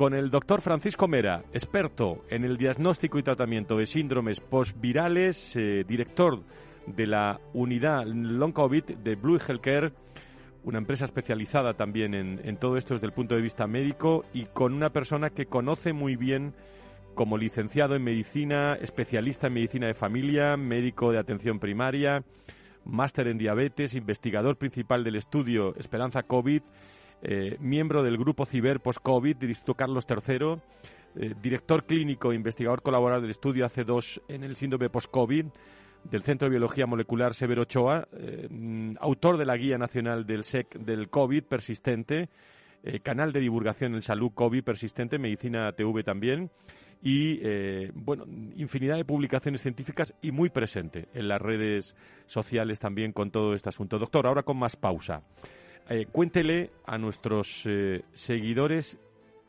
[0.00, 5.84] con el doctor Francisco Mera, experto en el diagnóstico y tratamiento de síndromes postvirales, eh,
[5.86, 6.42] director
[6.86, 9.92] de la unidad Long COVID de Blue Healthcare,
[10.64, 14.72] una empresa especializada también en, todo esto desde el punto de vista médico y con
[14.72, 16.54] una persona que conoce muy bien
[17.14, 22.24] como licenciado en medicina, especialista en medicina de familia, médico de atención primaria,
[22.86, 26.62] máster en diabetes, investigador principal del estudio Esperanza COVID
[27.22, 30.56] eh, miembro del grupo Ciber Post-COVID del Instituto Carlos III,
[31.16, 35.44] eh, director clínico e investigador colaborador del estudio AC2 en el síndrome post-COVID
[36.04, 38.48] del Centro de Biología Molecular Severo Ochoa, eh,
[39.00, 42.30] autor de la Guía Nacional del SEC del COVID persistente,
[43.02, 46.50] canal de divulgación en salud COVID persistente, Medicina TV también,
[47.02, 47.38] y
[47.92, 48.24] bueno,
[48.56, 51.94] infinidad de publicaciones científicas y muy presente en las redes
[52.26, 53.98] sociales también con todo este asunto.
[53.98, 55.22] Doctor, ahora con más pausa.
[55.92, 58.96] Eh, cuéntele a nuestros eh, seguidores,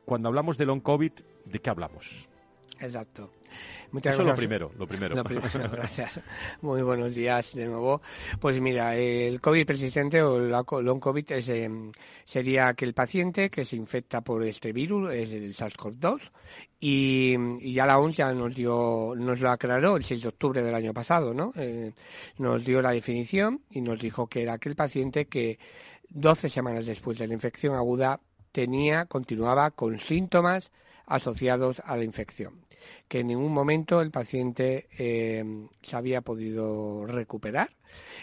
[0.06, 1.12] cuando hablamos de long COVID,
[1.46, 2.31] ¿de qué hablamos?
[2.82, 3.30] Exacto.
[3.92, 5.22] Muchas Eso es lo primero, lo primero.
[5.72, 6.22] gracias.
[6.62, 8.02] Muy buenos días de nuevo.
[8.40, 11.92] Pues mira, el COVID persistente o el long COVID es, em,
[12.24, 16.32] sería aquel paciente que se infecta por este virus, es el SARS-CoV-2,
[16.80, 20.74] y, ya la OMS ya nos dio, nos lo aclaró el 6 de octubre del
[20.74, 21.52] año pasado, ¿no?
[21.58, 21.92] Eh,
[22.38, 25.60] nos dio la definición y nos dijo que era aquel paciente que
[26.10, 28.22] 12 semanas después de la infección aguda
[28.54, 30.72] tenía, continuaba con síntomas
[31.06, 32.66] asociados a la infección,
[33.08, 35.44] que en ningún momento el paciente eh,
[35.82, 37.70] se había podido recuperar.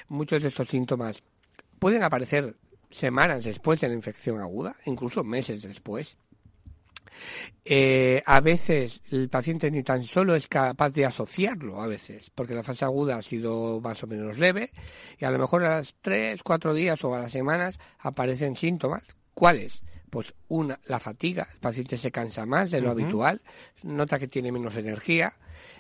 [0.09, 1.23] Muchos de estos síntomas
[1.79, 2.57] pueden aparecer
[2.91, 6.17] semanas después de la infección aguda, incluso meses después.
[7.65, 12.55] Eh, a veces el paciente ni tan solo es capaz de asociarlo, a veces, porque
[12.55, 14.71] la fase aguda ha sido más o menos leve
[15.19, 19.05] y a lo mejor a las tres, cuatro días o a las semanas aparecen síntomas.
[19.35, 19.83] ¿Cuáles?
[20.11, 23.41] Pues una, la fatiga, el paciente se cansa más de lo habitual,
[23.83, 25.35] nota que tiene menos energía,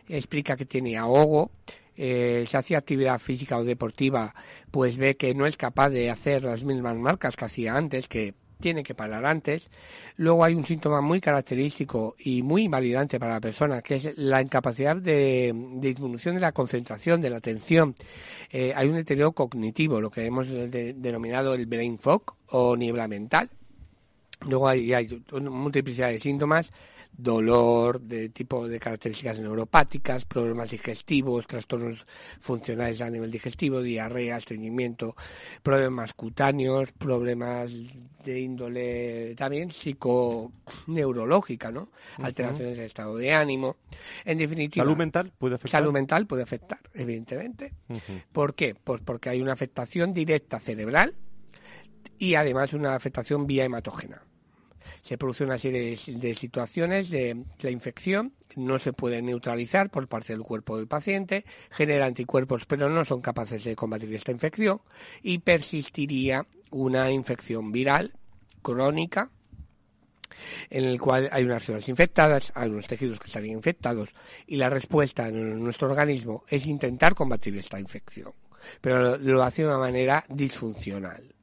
[0.08, 1.50] explica que tiene ahogo,
[1.96, 4.34] eh, se hace actividad física o deportiva,
[4.70, 8.34] pues ve que no es capaz de hacer las mismas marcas que hacía antes, que
[8.60, 9.70] tiene que parar antes.
[10.16, 14.40] Luego hay un síntoma muy característico y muy invalidante para la persona, que es la
[14.42, 17.94] incapacidad de, disminución de la concentración, de la atención.
[18.50, 23.50] Eh, hay un deterioro cognitivo, lo que hemos denominado el brain fog o niebla mental.
[24.42, 26.70] Luego hay, hay una multiplicidad de síntomas
[27.18, 32.06] dolor de tipo de características neuropáticas, problemas digestivos, trastornos
[32.38, 35.16] funcionales a nivel digestivo, diarrea, estreñimiento,
[35.62, 37.74] problemas cutáneos, problemas
[38.24, 41.90] de índole también psiconeurológica, ¿no?
[42.18, 43.76] Alteraciones del estado de ánimo.
[44.24, 45.80] En definitiva, salud mental puede afectar.
[45.80, 47.72] Salud mental puede afectar, evidentemente.
[48.30, 48.76] ¿Por qué?
[48.76, 51.14] Pues porque hay una afectación directa cerebral
[52.16, 54.22] y además una afectación vía hematógena
[55.02, 60.32] se produce una serie de, situaciones de la infección no se puede neutralizar por parte
[60.32, 64.80] del cuerpo del paciente, genera anticuerpos pero no son capaces de combatir esta infección
[65.22, 68.12] y persistiría una infección viral
[68.62, 69.30] crónica
[70.70, 74.10] en el cual hay unas células infectadas, hay unos tejidos que estarían infectados
[74.46, 78.32] y la respuesta en nuestro organismo es intentar combatir esta infección,
[78.80, 81.34] pero lo hace de una manera disfuncional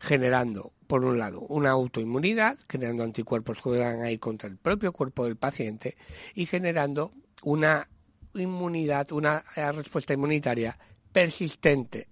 [0.00, 4.92] generando, por un lado, una autoinmunidad, creando anticuerpos que van a ir contra el propio
[4.92, 5.96] cuerpo del paciente
[6.34, 7.88] y generando una
[8.34, 10.78] inmunidad, una respuesta inmunitaria
[11.12, 12.08] persistente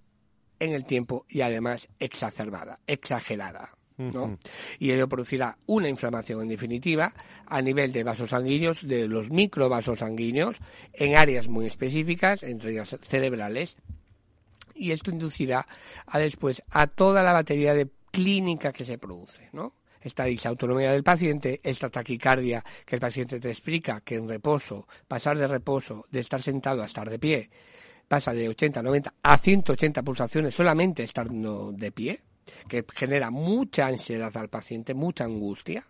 [0.59, 3.71] en el tiempo y además exacerbada, exagerada.
[3.97, 4.39] ¿no?
[4.79, 7.13] Y ello producirá una inflamación en definitiva
[7.45, 10.57] a nivel de vasos sanguíneos, de los microvasos sanguíneos,
[10.93, 13.77] en áreas muy específicas, entre ellas cerebrales,
[14.81, 15.67] y esto inducirá
[16.07, 19.75] a después a toda la batería de clínica que se produce, ¿no?
[20.01, 25.37] Esta disautonomía del paciente, esta taquicardia que el paciente te explica que en reposo, pasar
[25.37, 27.49] de reposo, de estar sentado a estar de pie,
[28.07, 32.21] pasa de 80, 90 a 180 pulsaciones solamente estando de pie,
[32.67, 35.85] que genera mucha ansiedad al paciente, mucha angustia.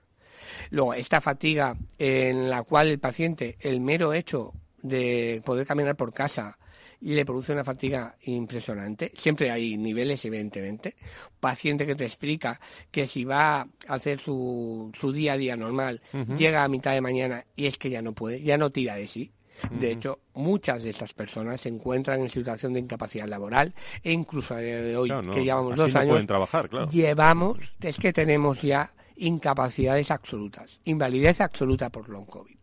[0.69, 6.12] Luego, esta fatiga en la cual el paciente, el mero hecho de poder caminar por
[6.12, 6.58] casa,
[7.01, 9.11] y le produce una fatiga impresionante.
[9.15, 10.95] Siempre hay niveles, evidentemente.
[11.39, 12.59] Paciente que te explica
[12.91, 16.01] que si va a hacer su, su día a día normal,
[16.37, 19.07] llega a mitad de mañana y es que ya no puede, ya no tira de
[19.07, 19.31] sí.
[19.69, 24.55] De hecho, muchas de estas personas se encuentran en situación de incapacidad laboral e incluso
[24.55, 30.09] a día de hoy, que llevamos dos años, trabajar, llevamos, es que tenemos ya incapacidades
[30.09, 32.57] absolutas, invalidez absoluta por long COVID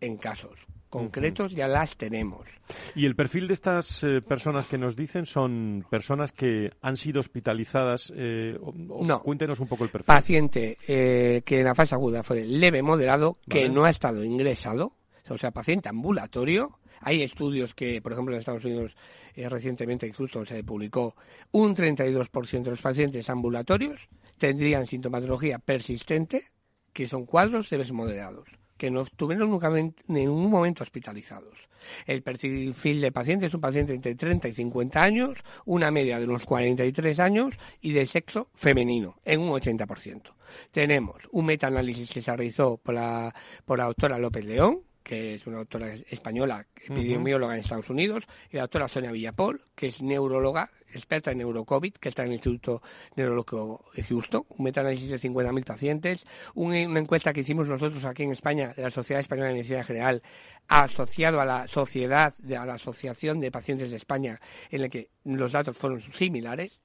[0.00, 2.46] en casos concretos ya las tenemos.
[2.94, 7.18] ¿Y el perfil de estas eh, personas que nos dicen son personas que han sido
[7.18, 8.12] hospitalizadas?
[8.16, 9.20] Eh, no.
[9.20, 10.06] Cuéntenos un poco el perfil.
[10.06, 14.92] Paciente eh, que en la fase aguda fue leve moderado, que no ha estado ingresado,
[15.28, 16.78] o sea, paciente ambulatorio.
[17.00, 18.96] Hay estudios que, por ejemplo, en Estados Unidos
[19.34, 21.16] recientemente justo se publicó,
[21.50, 26.44] un 32% de los pacientes ambulatorios tendrían sintomatología persistente,
[26.92, 31.68] que son cuadros leves moderados que no estuvieron nunca en ningún momento hospitalizados.
[32.06, 36.26] El perfil de paciente es un paciente entre 30 y 50 años, una media de
[36.26, 40.32] unos 43 años y de sexo femenino, en un 80%.
[40.70, 43.34] Tenemos un metaanálisis que se realizó por la,
[43.64, 48.56] por la doctora López León, que es una doctora española, epidemióloga en Estados Unidos, y
[48.56, 52.82] la doctora Sonia Villapol, que es neuróloga, experta en neurocovid, que está en el Instituto
[53.16, 58.32] Neurológico de Houston, un metaanálisis de 50.000 pacientes, una encuesta que hicimos nosotros aquí en
[58.32, 60.22] España de la Sociedad Española de Medicina General,
[60.68, 65.52] asociado a la sociedad, a la Asociación de Pacientes de España, en la que los
[65.52, 66.80] datos fueron similares,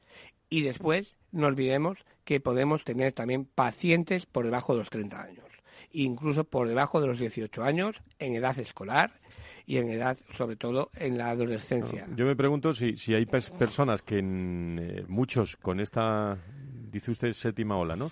[0.49, 5.45] y después no olvidemos que podemos tener también pacientes por debajo de los 30 años
[5.91, 9.19] incluso por debajo de los 18 años, en edad escolar
[9.69, 12.07] y en edad, sobre todo, en la adolescencia.
[12.15, 16.39] Yo me pregunto si, si hay personas que, en, eh, muchos con esta
[16.91, 18.11] dice usted séptima ola, ¿no?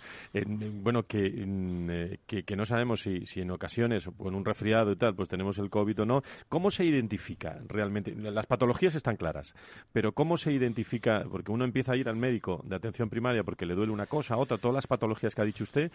[0.82, 4.96] bueno, eh, que, que, no sabemos si, si en ocasiones, o con un resfriado y
[4.96, 6.24] tal, pues tenemos el COVID o no.
[6.50, 8.14] ¿Cómo se identifica realmente?
[8.16, 9.54] Las patologías están claras,
[9.92, 11.24] pero ¿cómo se identifica?
[11.30, 14.38] Porque uno empieza a ir al médico de atención primaria porque le duele una cosa,
[14.38, 15.92] otra, todas las patologías que ha dicho usted,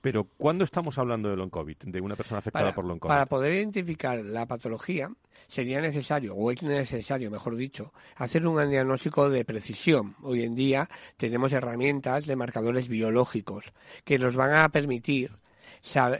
[0.00, 3.12] pero ¿cuándo estamos hablando de long COVID, de una persona afectada por long COVID?
[3.12, 5.10] Para poder identificar la patología,
[5.46, 10.16] sería necesario, o es necesario, mejor dicho, hacer un diagnóstico de precisión.
[10.22, 13.72] Hoy en día tenemos herramientas de marcadores biológicos
[14.04, 15.32] que nos van a permitir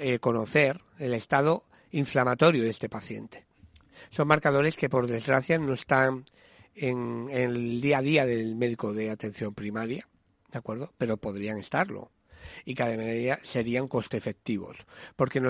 [0.01, 3.47] eh, conocer el estado inflamatorio de este paciente.
[4.11, 6.27] Son marcadores que, por desgracia, no están
[6.75, 10.09] en, el día a día del médico de atención primaria,
[10.51, 10.93] ¿de acuerdo?
[10.99, 12.11] Pero podrían estarlo
[12.65, 14.85] y cada medida serían coste efectivos.
[15.17, 15.41] Porque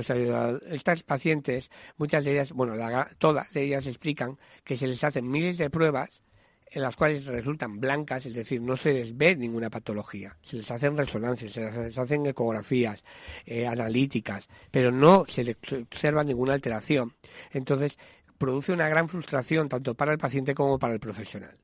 [0.70, 2.74] estas pacientes, muchas de ellas, bueno,
[3.18, 6.22] todas de ellas explican que se les hacen miles de pruebas
[6.72, 10.36] en las cuales resultan blancas, es decir, no se les ve ninguna patología.
[10.42, 13.04] Se les hacen resonancias, se les hacen ecografías
[13.44, 17.14] eh, analíticas, pero no se les observa ninguna alteración.
[17.50, 17.98] Entonces,
[18.38, 21.56] produce una gran frustración tanto para el paciente como para el profesional.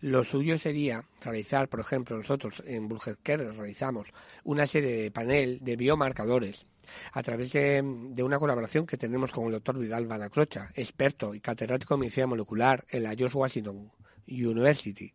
[0.00, 2.88] Lo suyo sería realizar, por ejemplo, nosotros en
[3.22, 4.12] Care realizamos
[4.44, 6.66] una serie de panel de biomarcadores
[7.12, 7.82] a través de,
[8.22, 12.84] una colaboración que tenemos con el doctor Vidal Banacrocha, experto y catedrático de medicina molecular
[12.90, 13.90] en la George Washington
[14.26, 15.12] University,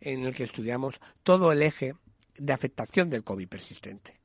[0.00, 1.94] en el que estudiamos todo el eje
[2.36, 4.18] de afectación del COVID persistente.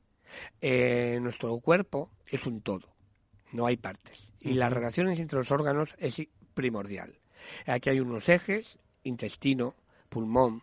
[0.60, 2.94] Eh, nuestro cuerpo es un todo,
[3.52, 4.32] no hay partes.
[4.40, 6.22] Y las relaciones entre los órganos es
[6.54, 7.18] primordial.
[7.66, 9.74] Aquí hay unos ejes, intestino,
[10.08, 10.62] pulmón,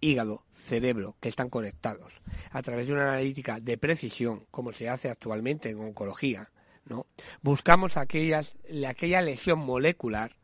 [0.00, 2.20] hígado, cerebro, que están conectados.
[2.50, 6.50] A través de una analítica de precisión, como se hace actualmente en oncología,
[6.84, 7.06] ¿no?
[7.40, 10.36] buscamos aquellas, aquella lesión molecular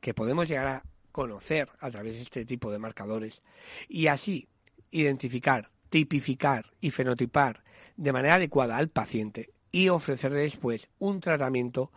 [0.00, 0.82] que podemos llegar a
[1.14, 3.40] conocer a través de este tipo de marcadores
[3.88, 4.48] y así
[4.90, 7.62] identificar, tipificar y fenotipar
[7.96, 11.92] de manera adecuada al paciente y ofrecerle después un tratamiento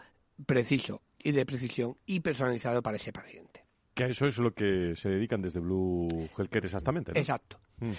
[0.45, 3.66] preciso y de precisión y personalizado para ese paciente.
[3.97, 7.13] Que eso es lo que se dedican desde Blue Healthcare exactamente.
[7.15, 7.57] Exacto.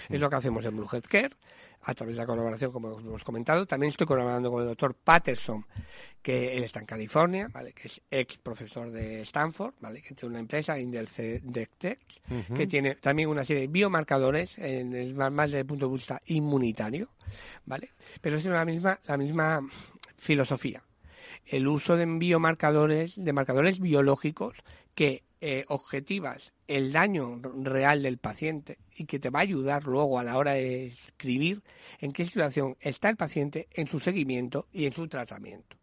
[0.09, 1.35] Es lo que hacemos en Blue Healthcare
[1.81, 3.65] a través de la colaboración, como hemos comentado.
[3.65, 5.65] También estoy colaborando con el doctor Patterson,
[6.21, 7.73] que él está en California, ¿vale?
[7.73, 10.01] que es ex profesor de Stanford, ¿vale?
[10.01, 11.99] que tiene una empresa, Indel Tech,
[12.55, 17.09] que tiene también una serie de biomarcadores, en más desde el punto de vista inmunitario,
[17.65, 17.91] ¿vale?
[18.21, 19.67] pero es la misma, la misma
[20.15, 20.81] filosofía.
[21.45, 24.63] El uso de biomarcadores, de marcadores biológicos
[24.95, 30.19] que eh, objetivas el daño real del paciente y que te va a ayudar luego
[30.19, 31.63] a la hora de escribir
[31.99, 35.77] en qué situación está el paciente en su seguimiento y en su tratamiento.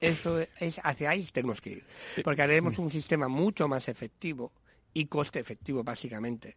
[0.00, 1.84] Eso es hacia ahí tenemos que ir,
[2.22, 4.52] porque haremos un sistema mucho más efectivo
[4.92, 6.56] y coste efectivo básicamente.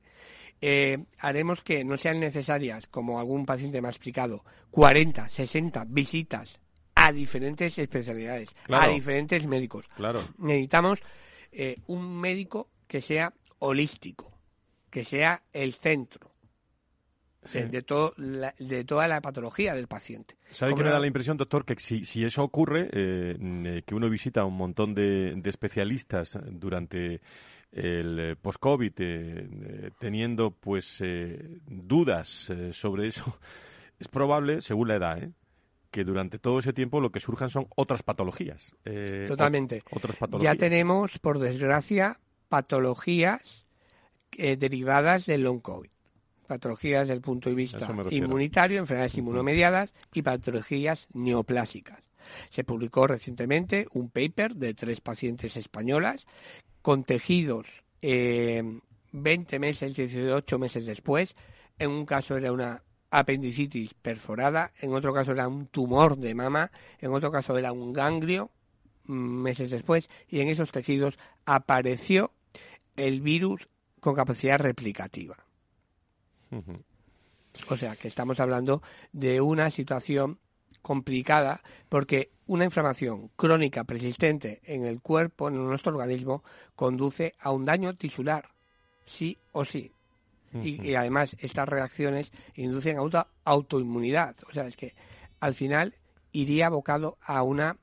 [0.60, 6.60] Eh, haremos que no sean necesarias, como algún paciente me ha explicado, 40, 60 visitas
[6.95, 9.88] a diferentes especialidades, a diferentes médicos.
[9.95, 10.22] Claro.
[10.38, 11.01] Necesitamos
[11.51, 14.31] eh, un médico que sea holístico,
[14.89, 16.31] que sea el centro
[17.53, 20.35] de, todo de toda la patología del paciente.
[20.51, 23.95] ¿Sabe que me da la impresión, doctor, que si, si eso ocurre, eh, eh, que
[23.95, 27.21] uno visita a un montón de, especialistas durante
[27.71, 28.93] el post-COVID,
[29.99, 31.01] teniendo pues
[31.65, 33.39] dudas sobre eso,
[33.99, 35.31] es probable, según la edad, ¿eh?
[35.91, 38.75] Que durante todo ese tiempo lo que surjan son otras patologías.
[38.85, 39.83] Eh, Totalmente.
[39.91, 40.53] Otras patologías.
[40.53, 43.65] Ya tenemos, por desgracia, patologías
[44.37, 45.89] eh, derivadas del long COVID.
[46.47, 52.03] Patologías desde el punto de vista inmunitario, enfermedades inmunomediadas y patologías neoplásicas.
[52.49, 56.27] Se publicó recientemente un paper de tres pacientes españolas
[56.81, 57.67] con tejidos
[58.01, 58.63] eh,
[59.11, 61.35] 20 meses, 18 meses después.
[61.77, 66.72] En un caso era una apendicitis perforada, en otro caso era un tumor de mama,
[66.99, 68.51] en otro caso era un ganglio
[69.05, 72.32] mm, meses después y en esos tejidos apareció
[72.95, 73.68] el virus
[73.99, 75.38] con capacidad replicativa.
[77.70, 78.82] O sea que estamos hablando
[79.12, 80.39] de una situación
[80.82, 86.43] complicada porque una inflamación crónica persistente en el cuerpo, en nuestro organismo,
[86.76, 88.49] conduce a un daño tisular,
[89.05, 89.91] sí o sí
[90.53, 94.35] y, además estas reacciones inducen auto, autoinmunidad.
[94.49, 94.95] O sea, es que
[95.39, 95.95] al final
[96.31, 97.77] iría abocado a una,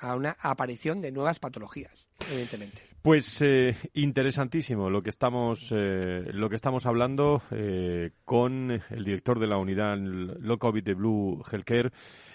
[0.00, 2.82] a una aparición de nuevas patologías, evidentemente.
[3.06, 9.38] Pues eh, interesantísimo lo que estamos eh, lo que estamos hablando eh, con el director
[9.38, 11.92] de la unidad Low COVID de Blue Healthcare,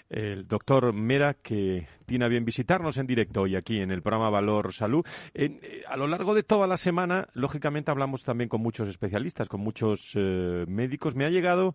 [0.08, 4.30] el doctor Mera, que tiene a bien visitarnos en directo hoy aquí en el programa
[4.30, 5.04] Valor Salud.
[5.88, 10.16] a lo largo de toda la semana, lógicamente, hablamos también con muchos especialistas, con muchos
[10.16, 11.14] médicos.
[11.14, 11.74] Me ha llegado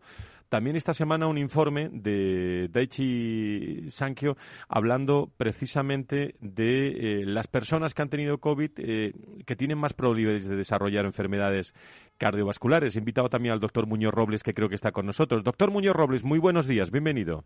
[0.49, 4.37] también esta semana un informe de Daichi Sankyo
[4.67, 9.13] hablando precisamente de las personas que han tenido COVID eh,
[9.45, 11.73] que tienen más probabilidades de desarrollar enfermedades
[12.17, 12.95] cardiovasculares.
[12.95, 15.43] He invitado también al doctor Muñoz Robles, que creo que está con nosotros.
[15.43, 17.43] Doctor Muñoz Robles, muy buenos días, bienvenido.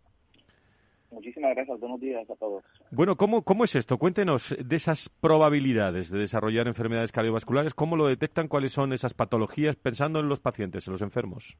[1.10, 2.64] Muchísimas gracias, buenos días a todos.
[2.90, 3.98] Bueno, ¿cómo, ¿cómo es esto?
[3.98, 9.76] Cuéntenos de esas probabilidades de desarrollar enfermedades cardiovasculares, cómo lo detectan, cuáles son esas patologías,
[9.76, 11.58] pensando en los pacientes, en los enfermos.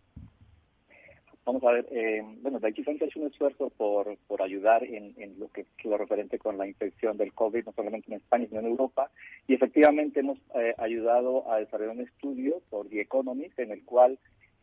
[1.44, 5.40] Vamos a ver, eh, bueno, Daiichi ha hecho un esfuerzo por, por ayudar en, en
[5.40, 8.66] lo que lo referente con la infección del COVID, no solamente en España, sino en
[8.66, 9.10] Europa,
[9.48, 14.20] y efectivamente hemos eh, ayudado a desarrollar un estudio por The Economist en el cual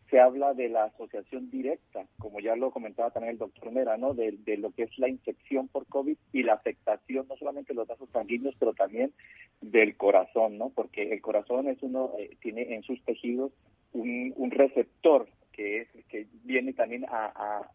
[0.09, 4.13] se habla de la asociación directa, como ya lo comentaba también el doctor Mera, ¿no?
[4.13, 7.77] De, de, lo que es la infección por COVID y la afectación no solamente de
[7.77, 9.11] los vasos sanguíneos, pero también
[9.61, 10.69] del corazón, ¿no?
[10.69, 13.51] Porque el corazón es uno, eh, tiene en sus tejidos
[13.91, 15.27] un, un receptor
[15.59, 17.65] que, es, que viene también a,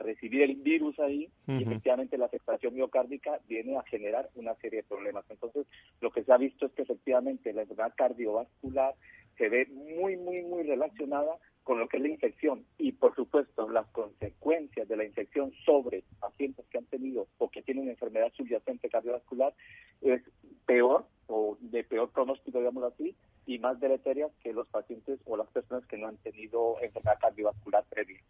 [0.00, 4.88] recibir el virus ahí y efectivamente la afectación miocárdica viene a generar una serie de
[4.88, 5.24] problemas.
[5.30, 5.64] Entonces,
[6.00, 8.94] lo que se ha visto es que efectivamente la enfermedad cardiovascular
[9.38, 13.68] se ve muy, muy, muy relacionada con lo que es la infección y, por supuesto,
[13.68, 18.88] las consecuencias de la infección sobre pacientes que han tenido o que tienen enfermedad subyacente
[18.88, 19.54] cardiovascular
[20.00, 20.22] es
[20.66, 23.14] peor o de peor pronóstico, digamos así,
[23.44, 27.84] y más deleterias que los pacientes o las personas que no han tenido enfermedad cardiovascular
[27.90, 28.20] previa.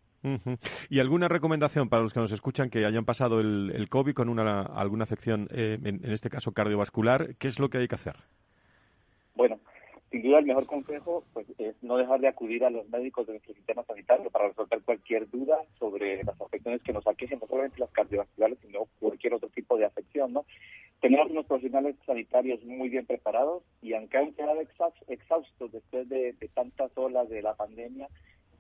[0.90, 4.62] ¿Y alguna recomendación para los que nos escuchan que hayan pasado el, COVID con una,
[4.62, 7.36] alguna afección, eh, en este caso cardiovascular?
[7.36, 8.16] ¿Qué es lo que hay que hacer?
[10.10, 13.34] Sin duda el mejor consejo pues, es no dejar de acudir a los médicos de
[13.34, 17.78] nuestro sistema sanitario para resolver cualquier duda sobre las afecciones que nos aquejen, no solamente
[17.78, 20.32] las cardiovasculares, sino cualquier otro tipo de afección.
[20.32, 20.46] ¿no?
[21.00, 24.60] Tenemos unos profesionales sanitarios muy bien preparados y aunque han quedado
[25.08, 28.08] exhaustos después de tantas olas de la pandemia,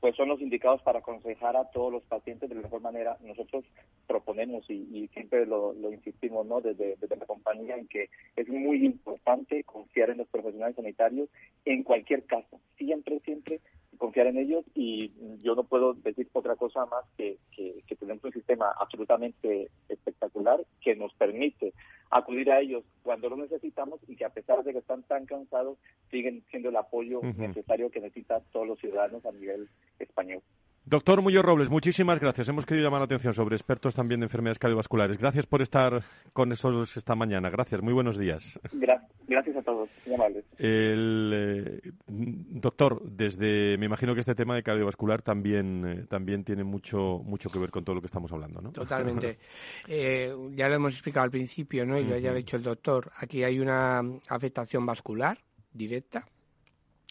[0.00, 3.16] pues son los indicados para aconsejar a todos los pacientes de la mejor manera.
[3.20, 3.64] Nosotros
[4.06, 6.60] proponemos y, siempre lo, insistimos ¿no?
[6.60, 11.28] desde, la compañía en que es muy importante confiar en los profesionales sanitarios
[11.64, 12.60] en cualquier caso.
[12.76, 13.60] Siempre, siempre
[13.98, 18.24] confiar en ellos y yo no puedo decir otra cosa más que, que, que tenemos
[18.24, 21.74] un sistema absolutamente espectacular que nos permite
[22.10, 25.78] acudir a ellos cuando lo necesitamos y que a pesar de que están tan cansados,
[26.10, 29.68] siguen siendo el apoyo necesario que necesitan todos los ciudadanos a nivel
[29.98, 30.42] español.
[30.88, 32.48] Doctor Muñoz Robles, muchísimas gracias.
[32.48, 35.18] Hemos querido llamar la atención sobre expertos también de enfermedades cardiovasculares.
[35.18, 37.50] Gracias por estar con nosotros esta mañana.
[37.50, 38.58] Gracias, muy buenos días.
[39.26, 40.46] Gracias a todos, muy amables.
[40.56, 46.64] El, eh, doctor, desde, me imagino que este tema de cardiovascular también, eh, también tiene
[46.64, 48.72] mucho, mucho que ver con todo lo que estamos hablando, ¿no?
[48.72, 49.38] Totalmente.
[49.90, 51.98] Eh, ya lo hemos explicado al principio, ¿no?
[51.98, 53.10] Y lo ha dicho el doctor.
[53.20, 55.38] Aquí hay una afectación vascular
[55.72, 56.24] directa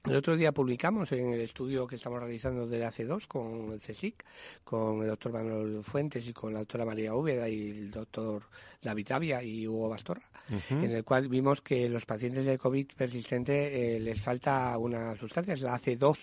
[0.10, 4.24] el otro día publicamos en el estudio que estamos realizando del AC2 con el CSIC,
[4.64, 8.43] con el doctor Manuel Fuentes y con la doctora María Úbeda y el doctor
[8.82, 10.30] David Avia y Hugo Bastorra,
[10.70, 15.53] en el cual vimos que los pacientes de COVID persistente eh, les falta una sustancia,
[15.53, 16.18] es la AC2,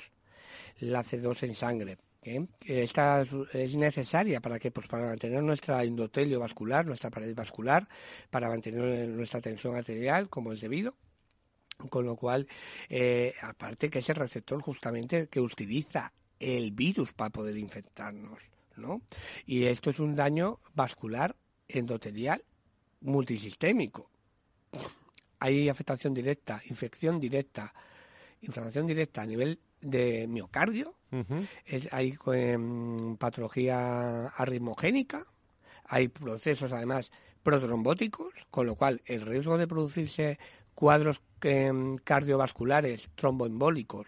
[0.80, 1.98] la AC2 en sangre.
[2.22, 2.46] ¿eh?
[2.64, 7.86] Esta es necesaria para que pues para mantener nuestra endotelio vascular, nuestra pared vascular,
[8.30, 10.94] para mantener nuestra tensión arterial como es debido
[11.90, 12.46] con lo cual,
[12.88, 18.40] eh, aparte que es el receptor justamente que utiliza el virus para poder infectarnos,
[18.76, 19.02] ¿no?
[19.46, 21.36] Y esto es un daño vascular
[21.68, 22.44] endotelial
[23.00, 24.10] multisistémico.
[25.38, 27.72] Hay afectación directa, infección directa,
[28.40, 30.94] inflamación directa a nivel de miocardio,
[31.92, 35.26] hay em, patología arritmogénica,
[35.84, 37.12] hay procesos además
[37.42, 40.38] protrombóticos, con lo cual el riesgo de producirse
[40.74, 44.06] cuadros em, cardiovasculares tromboembólicos,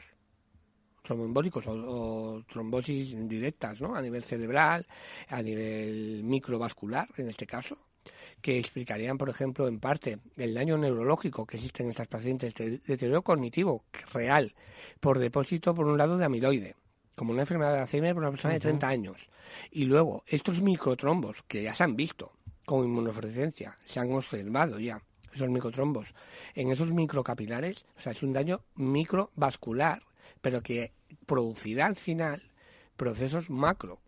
[1.03, 3.95] tromboembólicos o, trombosis directas, ¿no?
[3.95, 4.87] A nivel cerebral,
[5.29, 7.79] a nivel microvascular, en este caso,
[8.41, 12.79] que explicarían, por ejemplo, en parte el daño neurológico que existe en estas pacientes de
[12.79, 14.55] deterioro cognitivo real
[15.01, 16.77] por depósito, por un lado, de amiloide,
[17.15, 19.29] como una enfermedad de Alzheimer por una persona de 30 años.
[19.71, 22.33] Y luego, estos microtrombos que ya se han visto
[22.65, 25.01] con inmunofluorescencia, se han observado ya
[25.37, 26.15] esos microtrombos,
[26.55, 30.03] en esos microcapilares, o sea, es un daño microvascular,
[30.41, 30.93] pero que
[31.27, 32.43] producirá al final
[32.97, 34.01] procesos macro.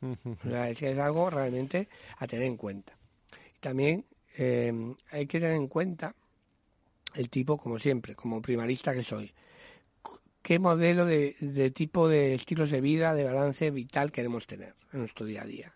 [0.00, 1.88] O sea, es, es algo realmente
[2.18, 2.96] a tener en cuenta.
[3.60, 4.04] También
[4.36, 6.14] eh, hay que tener en cuenta
[7.14, 9.32] el tipo, como siempre, como primarista que soy,
[10.48, 15.26] qué modelo de, tipo de estilos de vida, de balance vital queremos tener en nuestro
[15.26, 15.74] día a día.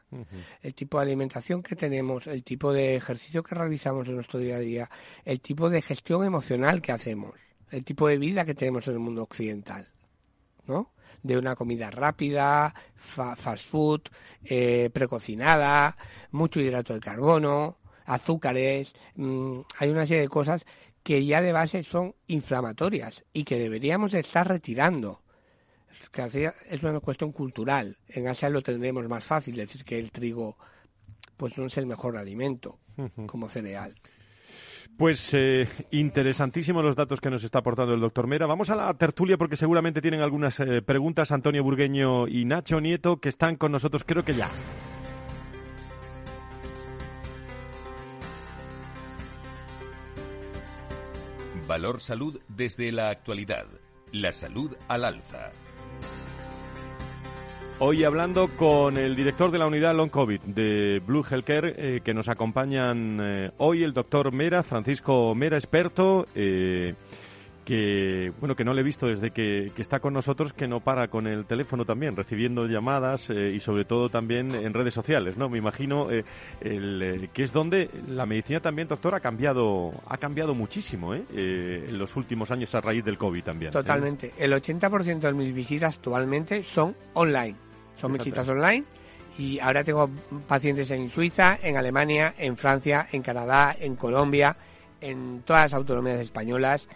[0.63, 4.57] El tipo de alimentación que tenemos, el tipo de ejercicio que realizamos en nuestro día
[4.57, 4.91] a día,
[5.27, 7.35] el tipo de gestión emocional que hacemos,
[7.71, 9.87] el tipo de vida que tenemos en el mundo occidental,
[10.67, 10.95] ¿no?
[11.23, 14.01] De una comida rápida, fast food,
[14.43, 15.99] eh, precocinada,
[16.31, 20.65] mucho hidrato de carbono, azúcares, mm, hay una serie de cosas
[21.03, 25.23] que ya de base son inflamatorias y que deberíamos estar retirando.
[26.11, 27.97] Que es una cuestión cultural.
[28.09, 30.59] En Asia lo tendremos más fácil, decir que el trigo
[31.37, 32.79] pues no es el mejor alimento
[33.27, 33.95] como cereal.
[34.97, 38.47] Pues eh, interesantísimos los datos que nos está aportando el doctor Mera.
[38.47, 43.19] Vamos a la tertulia porque seguramente tienen algunas eh, preguntas Antonio Burgueño y Nacho Nieto
[43.19, 44.51] que están con nosotros, creo que ya.
[51.73, 53.65] Valor Salud desde la actualidad.
[54.13, 55.53] La salud al alza.
[57.79, 62.13] Hoy hablando con el director de la unidad Long COVID de Blue Healthcare, eh, que
[62.13, 66.95] nos acompañan eh, hoy el doctor Mera, Francisco Mera, experto, eh,
[67.65, 71.09] que bueno que no le he visto desde que, está con nosotros que no para
[71.09, 75.49] con el teléfono también recibiendo llamadas eh, y sobre todo también en redes sociales no
[75.49, 76.25] me imagino eh,
[76.61, 82.17] el, que es donde la medicina también doctor ha cambiado ha cambiado muchísimo en los
[82.17, 84.33] últimos años a raíz del covid también totalmente.
[84.39, 87.57] El 80% de mis visitas actualmente son online.
[87.97, 88.85] Son visitas online
[89.39, 90.11] y ahora tengo
[90.47, 94.57] pacientes en Suiza, en Alemania, en Francia, en Canadá, en Colombia,
[95.01, 96.89] en todas las autonomías españolas.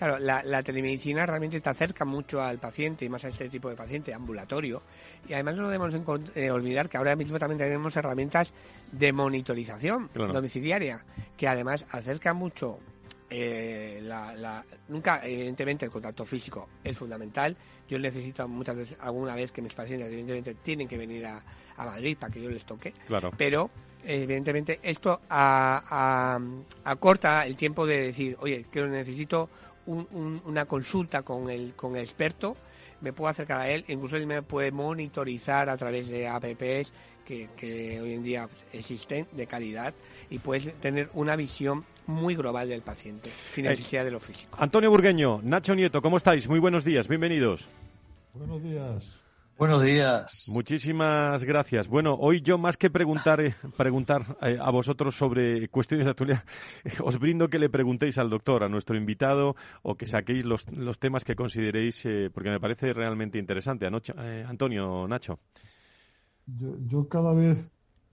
[0.00, 3.76] Claro, la, telemedicina realmente te acerca mucho al paciente y más a este tipo de
[3.76, 4.80] paciente ambulatorio.
[5.28, 5.94] Y además no debemos
[6.34, 8.54] eh, olvidar que ahora mismo también tenemos herramientas
[8.90, 11.04] de monitorización domiciliaria
[11.36, 12.78] que además acerca mucho
[13.28, 17.54] eh, la, nunca, evidentemente, el contacto físico es fundamental.
[17.86, 21.42] Yo necesito muchas veces, alguna vez que mis pacientes, evidentemente, tienen que venir a,
[21.76, 22.94] Madrid para que yo les toque.
[23.06, 23.32] Claro.
[23.36, 23.70] Pero,
[24.04, 26.38] evidentemente, esto acorta
[27.46, 29.48] el tiempo de decir, oye, que necesito
[29.90, 32.56] una consulta con el, con el experto,
[33.00, 36.92] me puedo acercar a él, incluso él me puede monitorizar a través de apps
[37.24, 39.94] que, que hoy en día existen de calidad
[40.28, 44.58] y puedes tener una visión muy global del paciente, sin eh, necesidad de lo físico.
[44.60, 46.48] Antonio Burgueño, Nacho Nieto, ¿cómo estáis?
[46.48, 47.68] Muy buenos días, bienvenidos.
[48.34, 49.19] Buenos días.
[49.60, 50.50] Buenos días.
[50.54, 51.86] Muchísimas gracias.
[51.86, 56.44] Bueno, hoy yo más que preguntar, eh, preguntar eh, a vosotros sobre cuestiones de actualidad,
[57.04, 60.98] os brindo que le preguntéis al doctor, a nuestro invitado, o que saquéis los, los
[60.98, 63.84] temas que consideréis, porque me parece realmente interesante.
[63.84, 64.14] Anoche,
[64.46, 65.40] Antonio, Nacho.
[66.46, 67.70] Yo, yo cada vez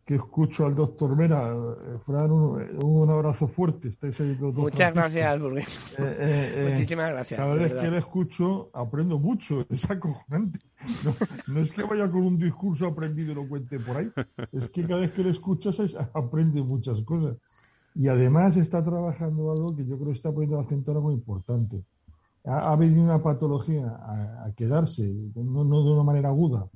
[0.07, 1.53] que escucho al doctor Mera.
[1.53, 3.91] Eh, Fran, un, abrazo fuerte.
[4.39, 5.65] Muchas gracias, eh,
[5.99, 7.37] eh, Muchísimas gracias.
[7.37, 9.65] Cada vez que le escucho, aprendo mucho.
[9.69, 10.59] Es acojonante.
[11.47, 14.09] No, es que vaya con un discurso aprendido y lo cuente por ahí.
[14.53, 15.77] Es que cada vez que le escuchas
[16.13, 17.35] aprende muchas cosas.
[17.93, 21.83] Y además está trabajando algo que yo creo que está poniendo acento ahora muy importante.
[22.45, 25.03] Ha, venido una patología a, quedarse,
[25.35, 26.69] no, no de una manera aguda,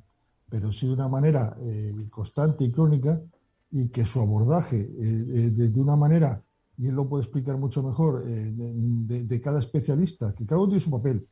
[0.52, 3.22] pero sí de una manera eh, constante y crónica
[3.72, 6.44] y que su abordaje eh, eh, de, una manera,
[6.78, 10.92] y él lo puede explicar mucho mejor, de, cada especialista, que cada uno tiene su
[10.92, 11.26] papel,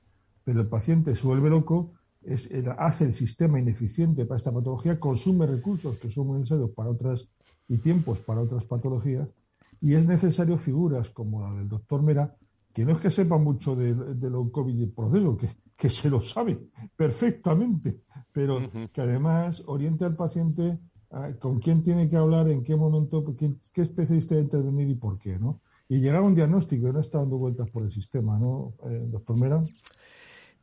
[0.45, 1.91] pero el paciente se vuelve loco,
[2.23, 6.89] es, hace el sistema ineficiente para esta patología, consume recursos que son muy necesarios para
[6.89, 7.27] otras
[7.67, 9.27] y tiempos para otras patologías,
[9.81, 12.37] y es necesario figuras como la del doctor Mera,
[12.73, 15.49] que no es que sepa mucho de, de COVID y el proceso, que,
[15.79, 16.59] que se lo sabe
[16.93, 18.01] perfectamente,
[18.33, 20.77] pero que además oriente al paciente
[21.39, 25.17] con quién tiene que hablar, en qué momento, qué, qué especialista debe intervenir y por
[25.17, 25.61] qué, ¿no?
[25.87, 29.05] Y llegar a un diagnóstico y no estar dando vueltas por el sistema, ¿no, eh,
[29.07, 29.63] doctor Mera?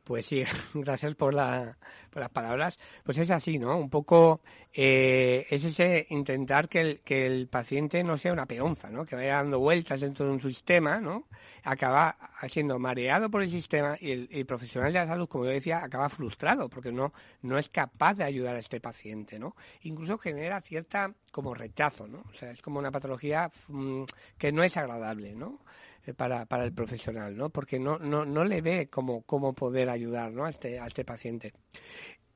[0.07, 0.41] Pues sí,
[0.73, 1.77] gracias por, la,
[2.09, 2.79] por las palabras.
[3.03, 3.77] Pues es así, ¿no?
[3.77, 4.39] Un poco
[4.73, 9.05] eh, es ese intentar que el, que el paciente no sea una peonza, ¿no?
[9.05, 11.27] Que vaya dando vueltas dentro de un sistema, ¿no?
[11.61, 12.15] Acaba
[12.47, 16.07] siendo mareado por el sistema y el, profesional de la salud, como yo decía, acaba
[16.07, 19.57] frustrado porque no, no es capaz de ayudar a este paciente, ¿no?
[19.81, 22.23] Incluso genera cierta como rechazo, ¿no?
[22.29, 24.03] O sea, es como una patología mm,
[24.37, 25.59] que no es agradable, ¿no?
[26.07, 27.49] Eh, para, para el profesional, ¿no?
[27.49, 30.45] Porque no, no, no le ve cómo, cómo poder ayudar ¿no?
[30.45, 31.53] a, este, a este paciente.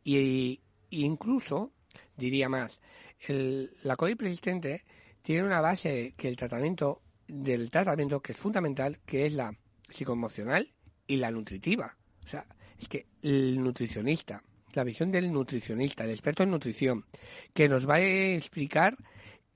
[0.03, 0.59] Y,
[0.89, 1.71] incluso,
[2.17, 2.81] diría más,
[3.27, 4.83] el, la COVID persistente
[5.21, 9.57] tiene una base que el tratamiento del tratamiento que es fundamental, que es la
[9.89, 10.69] psicoemocional
[11.07, 11.95] y la nutritiva.
[12.25, 12.45] O sea,
[12.77, 14.43] es que el nutricionista,
[14.73, 17.05] la visión del nutricionista, el experto en nutrición,
[17.53, 18.97] que nos va a explicar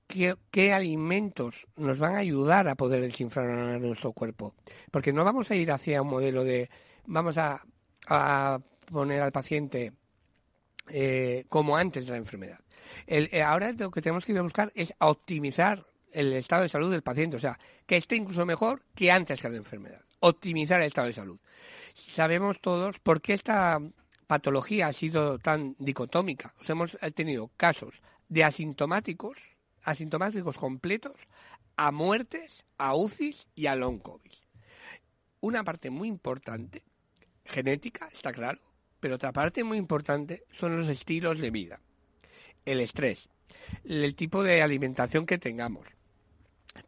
[0.06, 4.54] qué, alimentos nos van a ayudar a poder desinflamar nuestro cuerpo.
[4.90, 6.70] Porque no vamos a ir hacia un modelo de
[7.06, 7.62] vamos a,
[8.90, 9.92] poner al paciente
[10.88, 12.60] eh, como antes de la enfermedad.
[13.06, 16.90] Eh, ahora lo que tenemos que ir a buscar es optimizar el estado de salud
[16.90, 20.00] del paciente, o sea, que esté incluso mejor que antes que la enfermedad.
[20.20, 21.40] Optimizar el estado de salud.
[21.94, 23.80] Sabemos todos por qué esta
[24.26, 26.54] patología ha sido tan dicotómica.
[26.68, 29.55] hemos tenido casos de asintomáticos
[29.86, 31.14] asintomáticos completos
[31.76, 34.32] a muertes, a UCIs y a long COVID.
[35.40, 36.82] Una parte muy importante,
[37.44, 38.60] genética, está claro,
[38.98, 41.80] pero otra parte muy importante son los estilos de vida,
[42.64, 43.30] el estrés,
[43.84, 45.86] el tipo de alimentación que tengamos.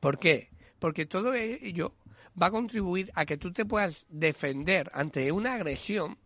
[0.00, 0.50] ¿Por qué?
[0.80, 1.94] Porque todo ello
[2.40, 6.18] va a contribuir a que tú te puedas defender ante una agresión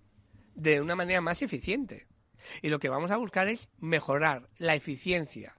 [0.54, 2.06] de una manera más eficiente.
[2.62, 5.54] Y lo que vamos a buscar es mejorar la eficiencia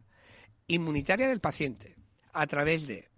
[0.68, 1.95] inmunitaria del paciente
[2.32, 3.09] a través de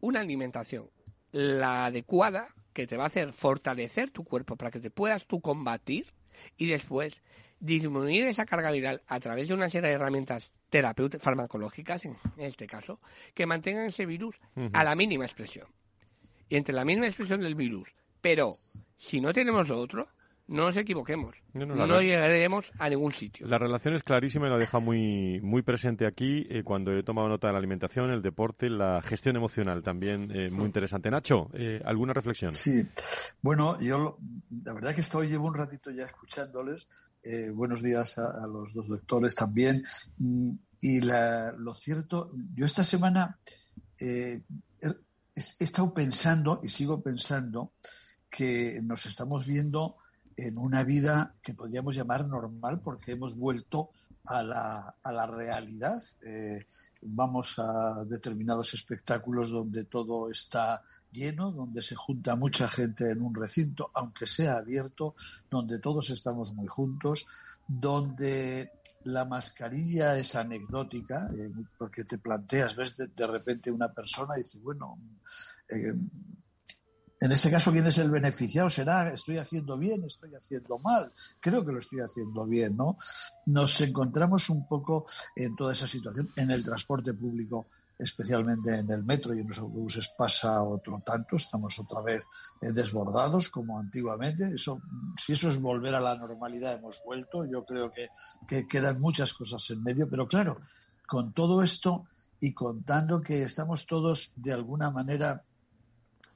[0.00, 0.90] una alimentación
[1.30, 5.40] la adecuada que te va a hacer fortalecer tu cuerpo para que te puedas tú
[5.40, 6.12] combatir
[6.56, 7.22] y después
[7.60, 12.66] disminuir esa carga viral a través de una serie de herramientas terapéuticas farmacológicas en este
[12.66, 13.00] caso
[13.34, 14.40] que mantengan ese virus
[14.72, 15.68] a la mínima expresión.
[16.48, 18.50] Y entre la mínima expresión del virus Pero
[18.96, 20.08] si no tenemos lo otro,
[20.48, 21.36] no nos equivoquemos.
[21.54, 23.46] No, No, no, la- llegaremos a ningún sitio.
[23.46, 27.28] La relación es clarísima y la deja muy, muy presente aquí eh, cuando he tomado
[27.28, 31.10] nota de la alimentación, el deporte, la gestión emocional también eh, muy interesante.
[31.10, 32.52] Nacho, eh, ¿alguna reflexión?
[32.52, 32.82] Sí,
[33.40, 34.18] bueno, yo lo-
[34.64, 36.88] la verdad que estoy, llevo un ratito ya escuchándoles.
[37.24, 39.82] Eh, buenos días a, a los dos doctores también.
[40.18, 40.50] Mm,
[40.84, 43.38] Y la- lo cierto, yo esta semana
[44.00, 44.42] eh,
[44.80, 47.72] he, he estado pensando y sigo pensando
[48.28, 49.98] que nos estamos viendo
[50.36, 53.90] en una vida que podríamos llamar normal porque hemos vuelto
[54.24, 56.00] a la, a la realidad.
[56.22, 56.66] Eh,
[57.02, 63.34] vamos a determinados espectáculos donde todo está lleno, donde se junta mucha gente en un
[63.34, 65.14] recinto, aunque sea abierto,
[65.50, 67.26] donde todos estamos muy juntos,
[67.66, 68.72] donde
[69.04, 74.38] la mascarilla es anecdótica, eh, porque te planteas, ves de, de repente una persona y
[74.38, 74.98] dices, bueno,
[75.68, 75.94] eh,
[77.22, 78.68] en este caso, ¿quién es el beneficiado?
[78.68, 81.12] ¿Será estoy haciendo bien, estoy haciendo mal?
[81.38, 82.96] Creo que lo estoy haciendo bien, ¿no?
[83.46, 85.06] Nos encontramos un poco
[85.36, 86.32] en toda esa situación.
[86.34, 87.66] En el transporte público,
[87.96, 91.36] especialmente en el metro y en los autobuses, pasa otro tanto.
[91.36, 92.26] Estamos otra vez
[92.60, 94.50] eh, desbordados como antiguamente.
[94.52, 94.82] Eso,
[95.16, 97.44] si eso es volver a la normalidad, hemos vuelto.
[97.44, 98.08] Yo creo que,
[98.48, 100.58] que quedan muchas cosas en medio, pero claro,
[101.06, 102.04] con todo esto
[102.40, 105.44] y contando que estamos todos de alguna manera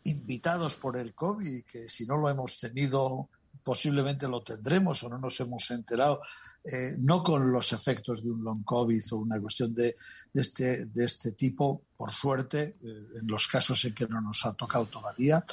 [0.08, 3.28] invitados por el COVID que si no lo hemos tenido
[3.66, 6.20] posiblemente lo tendremos o no nos hemos enterado,
[6.64, 9.96] eh, no con los efectos de un long COVID o una cuestión de,
[10.32, 14.46] de este, de este tipo, por suerte, eh, en los casos en que no nos
[14.46, 15.44] ha tocado todavía,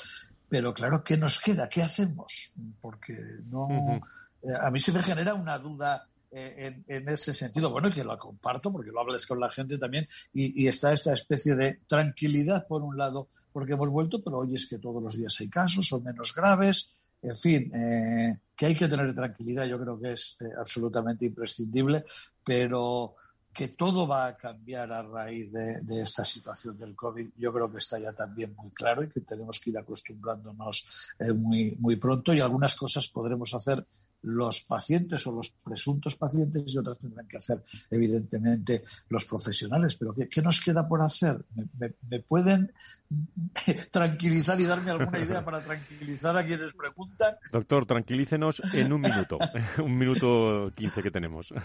[0.48, 1.68] pero claro, ¿qué nos queda?
[1.68, 2.54] ¿Qué hacemos?
[2.80, 3.18] Porque
[3.50, 4.00] no,
[4.44, 8.04] eh, a mí se me genera una duda en, en ese sentido, bueno, y que
[8.04, 11.80] lo comparto porque lo hablas con la gente también, y, y está esta especie de
[11.86, 15.48] tranquilidad por un lado, porque hemos vuelto, pero hoy es que todos los días hay
[15.48, 20.12] casos, son menos graves, en fin, eh, que hay que tener tranquilidad, yo creo que
[20.12, 22.04] es eh, absolutamente imprescindible,
[22.44, 23.16] pero
[23.54, 27.72] que todo va a cambiar a raíz de, de esta situación del COVID, yo creo
[27.72, 30.88] que está ya también muy claro y que tenemos que ir acostumbrándonos
[31.20, 33.86] eh, muy, muy pronto y algunas cosas podremos hacer
[34.24, 37.62] los pacientes o los presuntos pacientes y otras tendrán que hacer,
[37.92, 39.96] evidentemente, los profesionales.
[39.96, 41.44] Pero ¿qué, qué nos queda por hacer?
[41.56, 42.72] ¿Me, me- me pueden
[43.92, 47.36] tranquilizar y darme alguna idea para tranquilizar a quienes preguntan?
[47.52, 49.38] Doctor, tranquilícenos en un minuto,
[49.84, 51.54] un minuto quince que tenemos.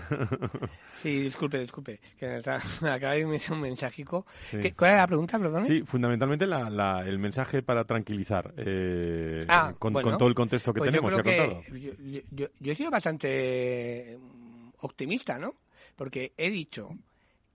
[0.94, 4.26] Sí, disculpe, disculpe, que me acaba- me acaba de enviar un mensajico.
[4.44, 4.59] Sí.
[4.61, 5.64] ¿Qué- ¿Cuál era la pregunta, perdón?
[5.64, 10.34] Sí, fundamentalmente la- la- el mensaje para tranquilizar, eh, Ah, con, bueno, con todo el
[10.34, 14.70] contexto que pues yo tenemos, ha creo que yo, yo- yo- he sido bastante mm,
[14.80, 15.55] optimista, ¿no?
[15.96, 16.90] Porque he dicho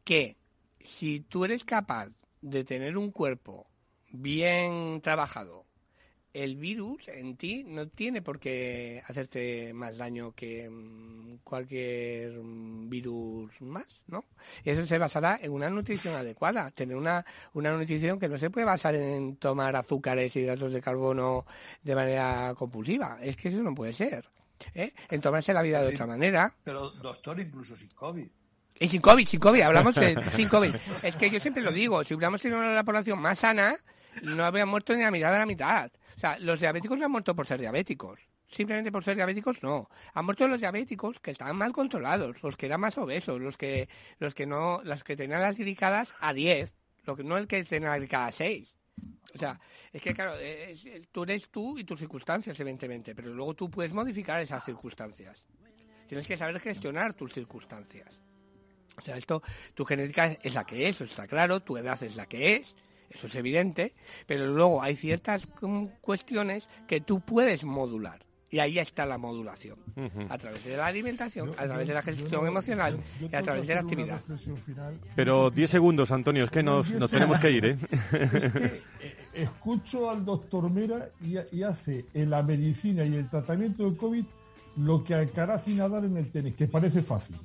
[0.04, 0.38] que
[0.84, 2.10] si tú eres capaz
[2.42, 3.66] de tener un cuerpo
[4.12, 5.66] bien trabajado,
[6.34, 12.90] el virus en ti no tiene por qué hacerte más daño que mm, cualquier mm,
[12.90, 14.26] virus más, ¿no?
[14.66, 17.24] Eso se basará en una nutrición adecuada, tener una,
[17.54, 21.46] una nutrición que no se puede basar en tomar azúcares y hidratos de carbono
[21.84, 23.20] de manera compulsiva.
[23.22, 24.26] Es que eso no puede ser.
[24.74, 24.94] ¿Eh?
[25.10, 26.54] En tomarse la vida de otra manera.
[26.64, 28.28] Pero, doctor, incluso sin COVID.
[28.80, 30.76] Y sin COVID, sin COVID, hablamos de sin COVID.
[31.04, 33.76] Es que yo siempre lo digo, si hubiéramos tenido una población más sana,
[34.22, 35.92] no habría muerto ni la mitad de la mitad.
[36.16, 38.20] O sea, los diabéticos no han muerto por ser diabéticos.
[38.48, 39.90] Simplemente por ser diabéticos, no.
[40.14, 43.90] Han muerto los diabéticos que estaban mal controlados, los que eran más obesos, los que,
[44.20, 47.64] los que no, los que tenían las glicadas a 10, lo que, no el que
[47.64, 48.76] tenía las glicadas a 6.
[49.34, 49.60] O sea,
[49.92, 53.70] es que claro, es- es- tú eres tú y tus circunstancias, evidentemente, pero luego tú
[53.70, 55.46] puedes modificar esas circunstancias.
[56.08, 58.22] Tienes que saber gestionar tus circunstancias.
[58.96, 59.42] O sea, esto,
[59.74, 62.76] tu genética es la que es, eso está claro, tu edad es la que es,
[63.10, 63.96] eso es evidente,
[64.28, 68.24] pero luego hay ciertas mm, cuestiones que tú puedes modular.
[68.54, 69.80] Y ahí está la modulación.
[70.30, 73.66] A través de la alimentación, a través de la gestión emocional yo y a través
[73.66, 74.22] de la actividad.
[74.64, 75.00] final.
[75.16, 77.78] Pero 10 segundos, Antonio, es que nos, nos tenemos que ir, ¿eh?
[78.12, 78.82] Es que eh,
[79.34, 84.24] escucho al doctor Mera y, y hace en la medicina y el tratamiento del COVID
[84.78, 87.36] lo que Alcaraz y Nadal en el tenis, que parece fácil.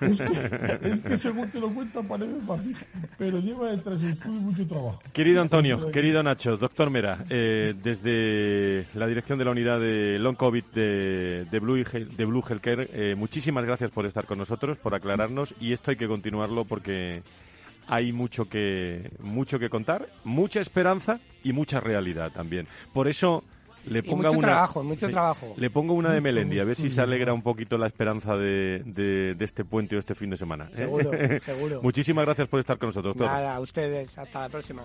[0.00, 2.76] Es que, es que según te lo cuentan parece fácil,
[3.18, 5.02] pero lleva detrás del estudio mucho trabajo.
[5.12, 10.36] Querido Antonio, querido Nacho, doctor Mera, eh, desde la dirección de la unidad de Long
[10.36, 14.94] COVID de, de, Blue, de Blue Healthcare, eh, muchísimas gracias por estar con nosotros, por
[14.94, 17.22] aclararnos y esto hay que continuarlo porque
[17.86, 22.66] hay mucho que, mucho que contar, mucha esperanza y mucha realidad también.
[22.92, 23.44] Por eso
[23.86, 25.54] le Y ponga mucho una, trabajo, mucho trabajo.
[25.56, 28.82] Le pongo una de Melendi, a ver si se alegra un poquito la esperanza de,
[28.84, 30.68] de- de este puente o este fin de semana.
[30.72, 30.76] ¿eh?
[30.78, 31.10] Seguro,
[31.44, 31.80] seguro.
[31.82, 33.16] Muchísimas gracias por estar con nosotros.
[33.16, 34.82] Nada, a ustedes, hasta la próxima.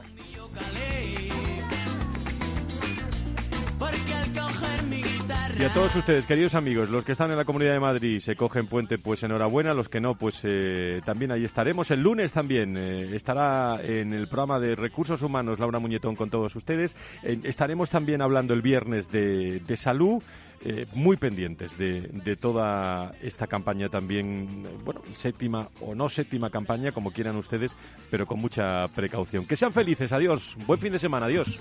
[5.60, 8.36] Y a todos ustedes, queridos amigos, los que están en la Comunidad de Madrid se
[8.36, 9.74] cogen puente, pues enhorabuena.
[9.74, 11.89] Los que no, pues eh, también ahí estaremos.
[11.89, 16.55] El lunes también eh, estará en el programa de Recursos Humanos Laura Muñetón con todos
[16.55, 16.95] ustedes.
[17.24, 20.22] Estaremos también hablando el viernes de, de salud.
[20.64, 26.91] Eh, muy pendientes de, de, toda esta campaña también, bueno, séptima o no séptima campaña,
[26.91, 27.76] como quieran ustedes,
[28.10, 29.45] pero con mucha precaución.
[29.45, 31.60] Que sean felices, adiós, buen fin de semana, adiós.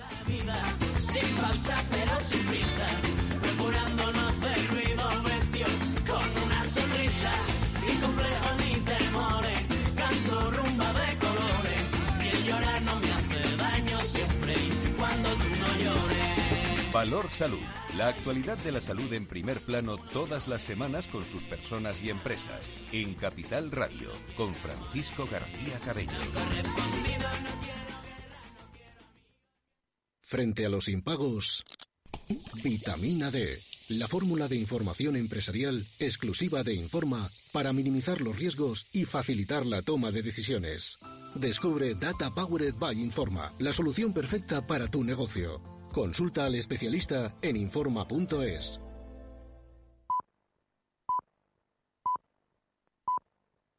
[16.96, 17.58] Valor Salud.
[17.98, 22.08] La actualidad de la salud en primer plano todas las semanas con sus personas y
[22.08, 22.70] empresas.
[22.90, 26.10] En Capital Radio, con Francisco García Cabello.
[30.22, 31.64] Frente a los impagos,
[32.64, 33.58] vitamina D.
[33.90, 39.82] La fórmula de información empresarial exclusiva de Informa para minimizar los riesgos y facilitar la
[39.82, 40.98] toma de decisiones.
[41.34, 45.75] Descubre Data Powered by Informa, la solución perfecta para tu negocio.
[45.96, 48.85] Consulta al especialista en Informa.es.